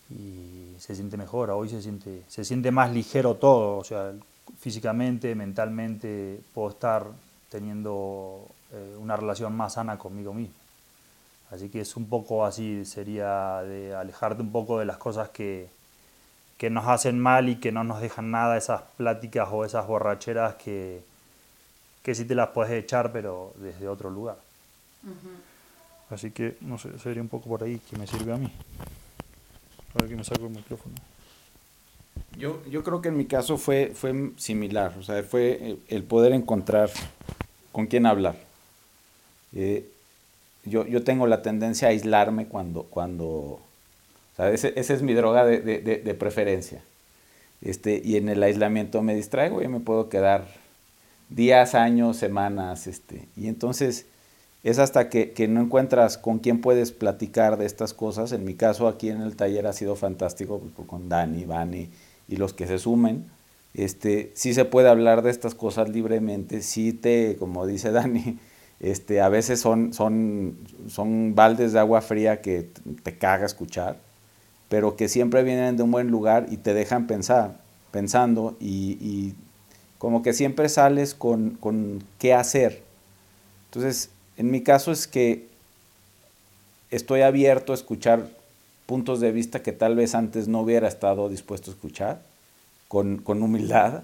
[0.10, 4.14] Y se siente mejor, hoy se siente, se siente más ligero todo, o sea,
[4.60, 7.06] físicamente, mentalmente, puedo estar
[7.50, 10.56] teniendo eh, una relación más sana conmigo mismo.
[11.52, 15.68] Así que es un poco así, sería de alejarte un poco de las cosas que,
[16.58, 20.56] que nos hacen mal y que no nos dejan nada, esas pláticas o esas borracheras
[20.56, 21.04] que,
[22.04, 24.38] que sí te las puedes echar, pero desde otro lugar.
[26.10, 28.52] Así que, no sé, sería un poco por ahí que me sirve a mí.
[29.96, 30.96] A ver que me saco el micrófono.
[32.38, 36.34] Yo, yo creo que en mi caso fue, fue similar, o sea, fue el poder
[36.34, 36.90] encontrar
[37.72, 38.36] con quién hablar.
[39.54, 39.90] Eh,
[40.66, 43.20] yo, yo tengo la tendencia a aislarme cuando, cuando
[44.34, 46.84] o sea, ese, esa es mi droga de, de, de, preferencia.
[47.62, 50.48] Este, y en el aislamiento me distraigo y me puedo quedar
[51.30, 54.06] días, años, semanas, este, y entonces
[54.64, 58.32] es hasta que, que, no encuentras con quién puedes platicar de estas cosas.
[58.32, 61.90] En mi caso, aquí en el taller ha sido fantástico pues, con Dani, Vani
[62.28, 63.26] y los que se sumen.
[63.74, 68.38] Este, sí se puede hablar de estas cosas libremente, sí te, como dice Dani,
[68.80, 70.58] este, a veces son, son,
[70.90, 72.70] son baldes de agua fría que
[73.04, 73.98] te caga escuchar,
[74.70, 77.60] pero que siempre vienen de un buen lugar y te dejan pensar,
[77.92, 79.36] pensando y,
[79.98, 82.82] como que siempre sales con, con qué hacer.
[83.66, 84.10] Entonces,
[84.42, 85.46] en mi caso es que
[86.90, 88.28] estoy abierto a escuchar
[88.88, 92.24] puntos de vista que tal vez antes no hubiera estado dispuesto a escuchar,
[92.88, 94.02] con, con humildad,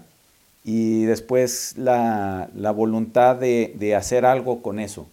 [0.62, 5.08] y después la, la voluntad de, de, hacer algo con eso.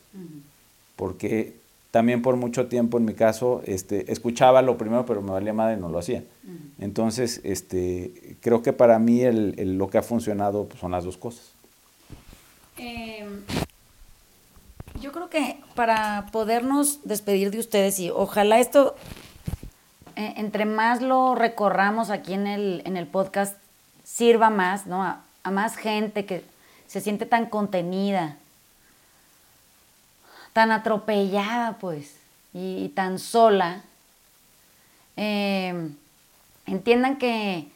[0.95, 1.55] Porque
[1.89, 5.75] también por mucho tiempo en mi caso este, escuchaba lo primero, pero me valía madre
[5.75, 6.23] y no lo hacía.
[6.79, 11.03] Entonces, este, creo que para mí el, el, lo que ha funcionado pues, son las
[11.03, 11.51] dos cosas.
[12.77, 13.25] Eh,
[15.05, 18.95] yo creo que para podernos despedir de ustedes y ojalá esto,
[20.15, 23.55] eh, entre más lo recorramos aquí en el, en el podcast,
[24.03, 25.03] sirva más, ¿no?
[25.03, 26.43] A, más gente que
[26.87, 28.37] se siente tan contenida,
[30.53, 32.15] tan atropellada, pues,
[32.51, 33.83] y, tan sola,
[35.17, 35.95] em,
[36.65, 37.67] entiendan que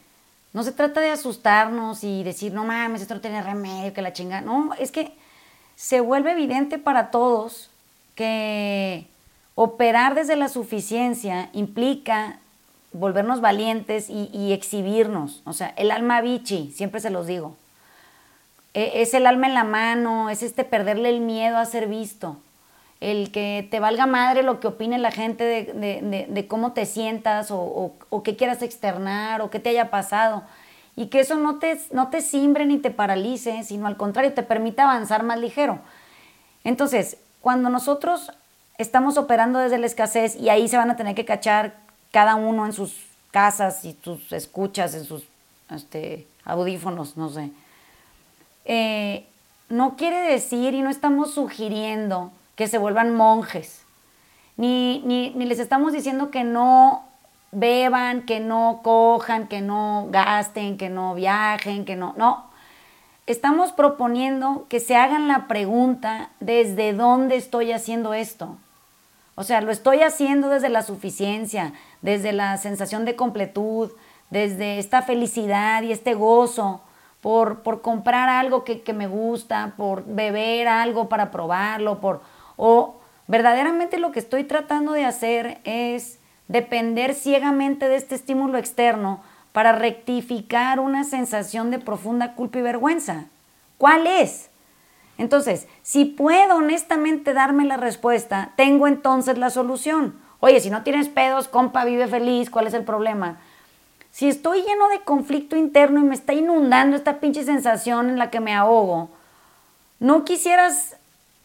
[0.52, 4.12] no se trata de asustarnos y decir, no mames, esto no tiene remedio, que la
[4.12, 4.40] chinga.
[4.40, 5.19] No, es que
[5.80, 7.70] se vuelve evidente para todos
[8.14, 9.06] que
[9.54, 12.38] operar desde la suficiencia implica
[12.92, 15.40] volvernos valientes y, exhibirnos.
[15.46, 17.56] O sea, el alma bichi, siempre se los digo.
[18.74, 22.36] E, es el alma en la mano, es este perderle el miedo a ser visto.
[23.00, 26.84] El que te valga madre lo que opine la gente de, de, de, cómo te
[26.84, 30.42] sientas o, o, o, qué quieras externar o qué te haya pasado.
[31.00, 34.42] Y que eso no te, no te simbre ni te paralice, sino al contrario, te
[34.42, 35.78] permite avanzar más ligero.
[36.62, 38.30] Entonces, cuando nosotros
[38.76, 41.74] estamos operando desde la escasez y ahí se van a tener que cachar
[42.10, 45.22] cada uno en sus casas y tus escuchas, en sus
[45.70, 47.50] este, audífonos, no sé.
[48.66, 49.24] Eh,
[49.70, 53.86] no quiere decir y no estamos sugiriendo que se vuelvan monjes,
[54.58, 57.09] ni, ni, ni les estamos diciendo que no
[57.52, 62.48] beban, que no cojan, que no gasten, que no viajen, que no, no.
[63.26, 68.56] Estamos proponiendo que se hagan la pregunta desde dónde estoy haciendo esto.
[69.34, 71.72] O sea, lo estoy haciendo desde la suficiencia,
[72.02, 73.90] desde la sensación de completud,
[74.30, 76.82] desde esta felicidad y este gozo
[77.20, 82.22] por, por comprar algo que, que, me gusta, por beber algo para probarlo, por,
[82.56, 82.96] o
[83.26, 86.19] verdaderamente lo que estoy tratando de hacer es
[86.50, 89.20] depender ciegamente de este estímulo externo
[89.52, 93.26] para rectificar una sensación de profunda culpa y vergüenza.
[93.78, 94.50] ¿Cuál es?
[95.16, 100.18] Entonces, si puedo honestamente darme la respuesta, tengo entonces la solución.
[100.40, 103.38] Oye, si no tienes pedos, compa, vive feliz, ¿cuál es el problema?
[104.10, 108.30] Si estoy lleno de conflicto interno y me está inundando esta pinche sensación en la
[108.30, 109.08] que me ahogo,
[110.00, 110.96] ¿no quisieras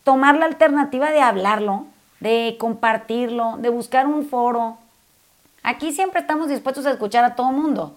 [0.03, 1.85] tomar la alternativa de hablarlo,
[2.21, 4.79] de compartirlo, de buscar un foro,
[5.65, 7.95] Aquí siempre estamos dispuestos a escuchar a todo mundo.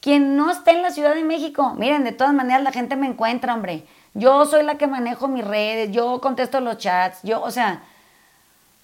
[0.00, 3.08] Quien no esté en la Ciudad de México, miren, de todas maneras la gente me
[3.08, 3.84] encuentra, hombre.
[4.14, 7.82] Yo soy la que manejo mis redes, yo contesto los chats, yo, o sea,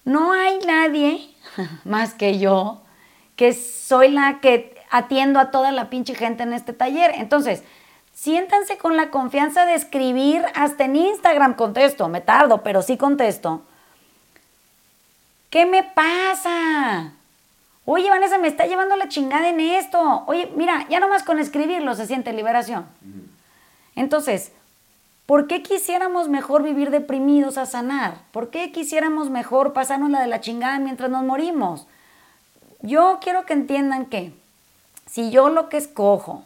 [0.03, 1.33] no hay nadie
[1.85, 2.81] más que yo
[3.37, 7.11] que soy la que atiendo a toda la pinche gente en este taller.
[7.15, 7.63] Entonces,
[8.11, 13.61] siéntanse con la confianza de escribir, hasta en Instagram contesto, me tardo, pero sí contesto.
[15.49, 17.13] ¿Qué me pasa?
[17.91, 20.23] Oye, Vanessa, me está llevando la chingada en esto.
[20.27, 22.85] Oye, mira, ya nomás con escribirlo se siente liberación.
[23.95, 24.51] Entonces,
[25.25, 28.13] ¿por qué quisiéramos mejor vivir deprimidos a sanar?
[28.31, 31.87] ¿Por qué quisiéramos mejor pasarnos la de la chingada mientras nos morimos?
[32.83, 34.33] Yo quiero que entiendan que
[35.07, 36.43] si yo lo que escojo,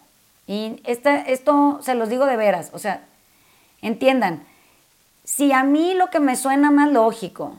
[0.47, 3.03] y esto se los digo de veras, o sea,
[3.81, 4.45] entiendan,
[5.25, 7.57] si a mí lo que me suena más lógico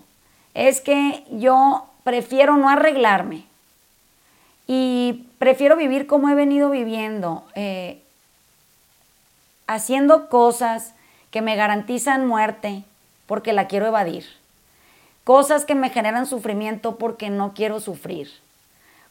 [0.54, 3.44] es que yo prefiero no arreglarme,
[4.66, 8.02] y prefiero vivir como he venido viviendo, eh,
[9.66, 10.94] haciendo cosas
[11.30, 12.84] que me garantizan muerte
[13.26, 14.24] porque la quiero evadir.
[15.24, 18.30] Cosas que me generan sufrimiento porque no quiero sufrir.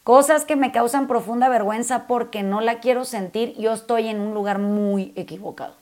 [0.03, 3.55] Cosas que me causan profunda vergüenza porque no la quiero sentir.
[3.57, 5.75] Yo estoy en un lugar muy equivocado.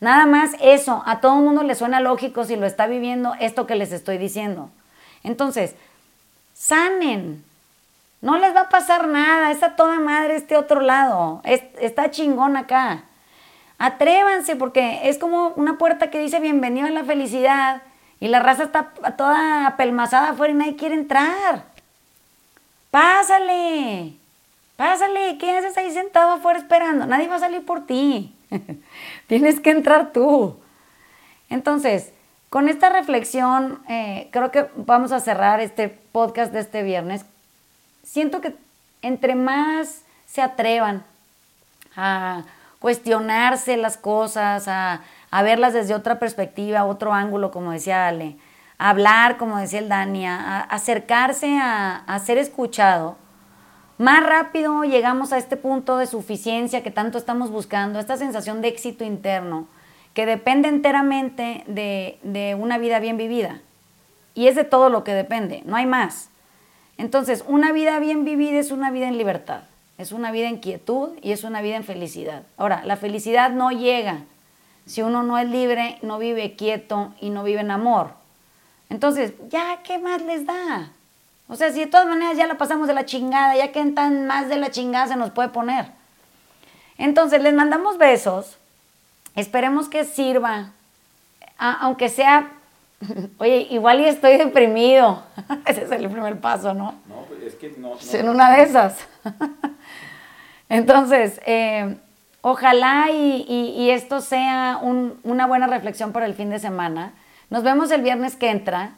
[0.00, 3.66] Nada más eso, a todo el mundo le suena lógico si lo está viviendo esto
[3.66, 4.70] que les estoy diciendo.
[5.22, 5.74] Entonces,
[6.54, 7.44] sanen,
[8.20, 13.04] no les va a pasar nada, está toda madre este otro lado, está chingón acá.
[13.78, 17.82] Atrévanse porque es como una puerta que dice bienvenido a la felicidad
[18.20, 21.64] y la raza está toda apelmazada afuera y nadie quiere entrar.
[22.90, 24.16] Pásale,
[24.76, 27.06] pásale, ¿qué haces ahí sentado afuera esperando?
[27.06, 28.36] Nadie va a salir por ti.
[29.28, 30.58] Tienes que entrar tú.
[31.48, 32.12] Entonces,
[32.50, 37.24] con esta reflexión, eh, creo que vamos a cerrar este podcast de este viernes
[38.10, 38.56] siento que
[39.02, 41.04] entre más se atrevan
[41.96, 42.42] a
[42.80, 45.02] cuestionarse las cosas, a,
[45.44, 48.36] verlas desde otra perspectiva, otro ángulo, como decía Ale,
[48.78, 53.16] a hablar, como decía el Dani, a, acercarse a, ser escuchado,
[53.96, 58.68] más rápido llegamos a este punto de suficiencia que tanto estamos buscando, esta sensación de
[58.68, 59.68] éxito interno,
[60.14, 63.60] que depende enteramente de una vida bien vivida.
[64.34, 66.29] Y es de todo lo que depende, no hay más.
[67.00, 69.62] Entonces, una vida bien vivida es una vida en libertad,
[69.96, 72.42] es una vida en quietud y es una vida en felicidad.
[72.58, 74.18] Ahora, la felicidad no llega
[74.84, 78.10] si uno no es libre, no vive quieto y no vive en amor.
[78.90, 80.90] Entonces, ya, ¿qué más les da?
[81.48, 84.26] O sea, si de todas maneras ya la pasamos de la chingada, ya que tan
[84.26, 85.86] más de la chingada se nos puede poner.
[86.98, 88.58] Entonces, les mandamos besos.
[89.36, 90.72] Esperemos que sirva,
[91.56, 92.52] aunque sea
[93.38, 95.22] Oye, igual y estoy deprimido.
[95.66, 96.94] Ese es el primer paso, ¿no?
[97.08, 97.92] No, pues es que no.
[98.12, 98.98] En una de esas.
[100.68, 101.96] Entonces, eh,
[102.42, 107.12] ojalá y, esto sea una buena reflexión para el fin de semana.
[107.48, 108.92] Nos vemos el viernes que entra.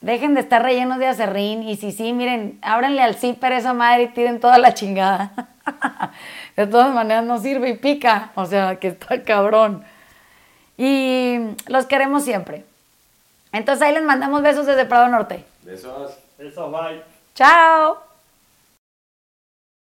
[0.00, 4.04] Dejen de estar rellenos de acerrín y si sí, miren, ábranle al zipper esa madre
[4.04, 5.32] y tiren toda la chingada.
[6.56, 9.84] de todas maneras no sirve y pica, o sea, que está cabrón.
[10.78, 12.64] Y los queremos siempre.
[13.52, 15.44] Entonces ahí les mandamos besos desde Prado Norte.
[15.62, 16.16] Besos.
[16.38, 17.02] Besos, bye.
[17.34, 18.09] Chao.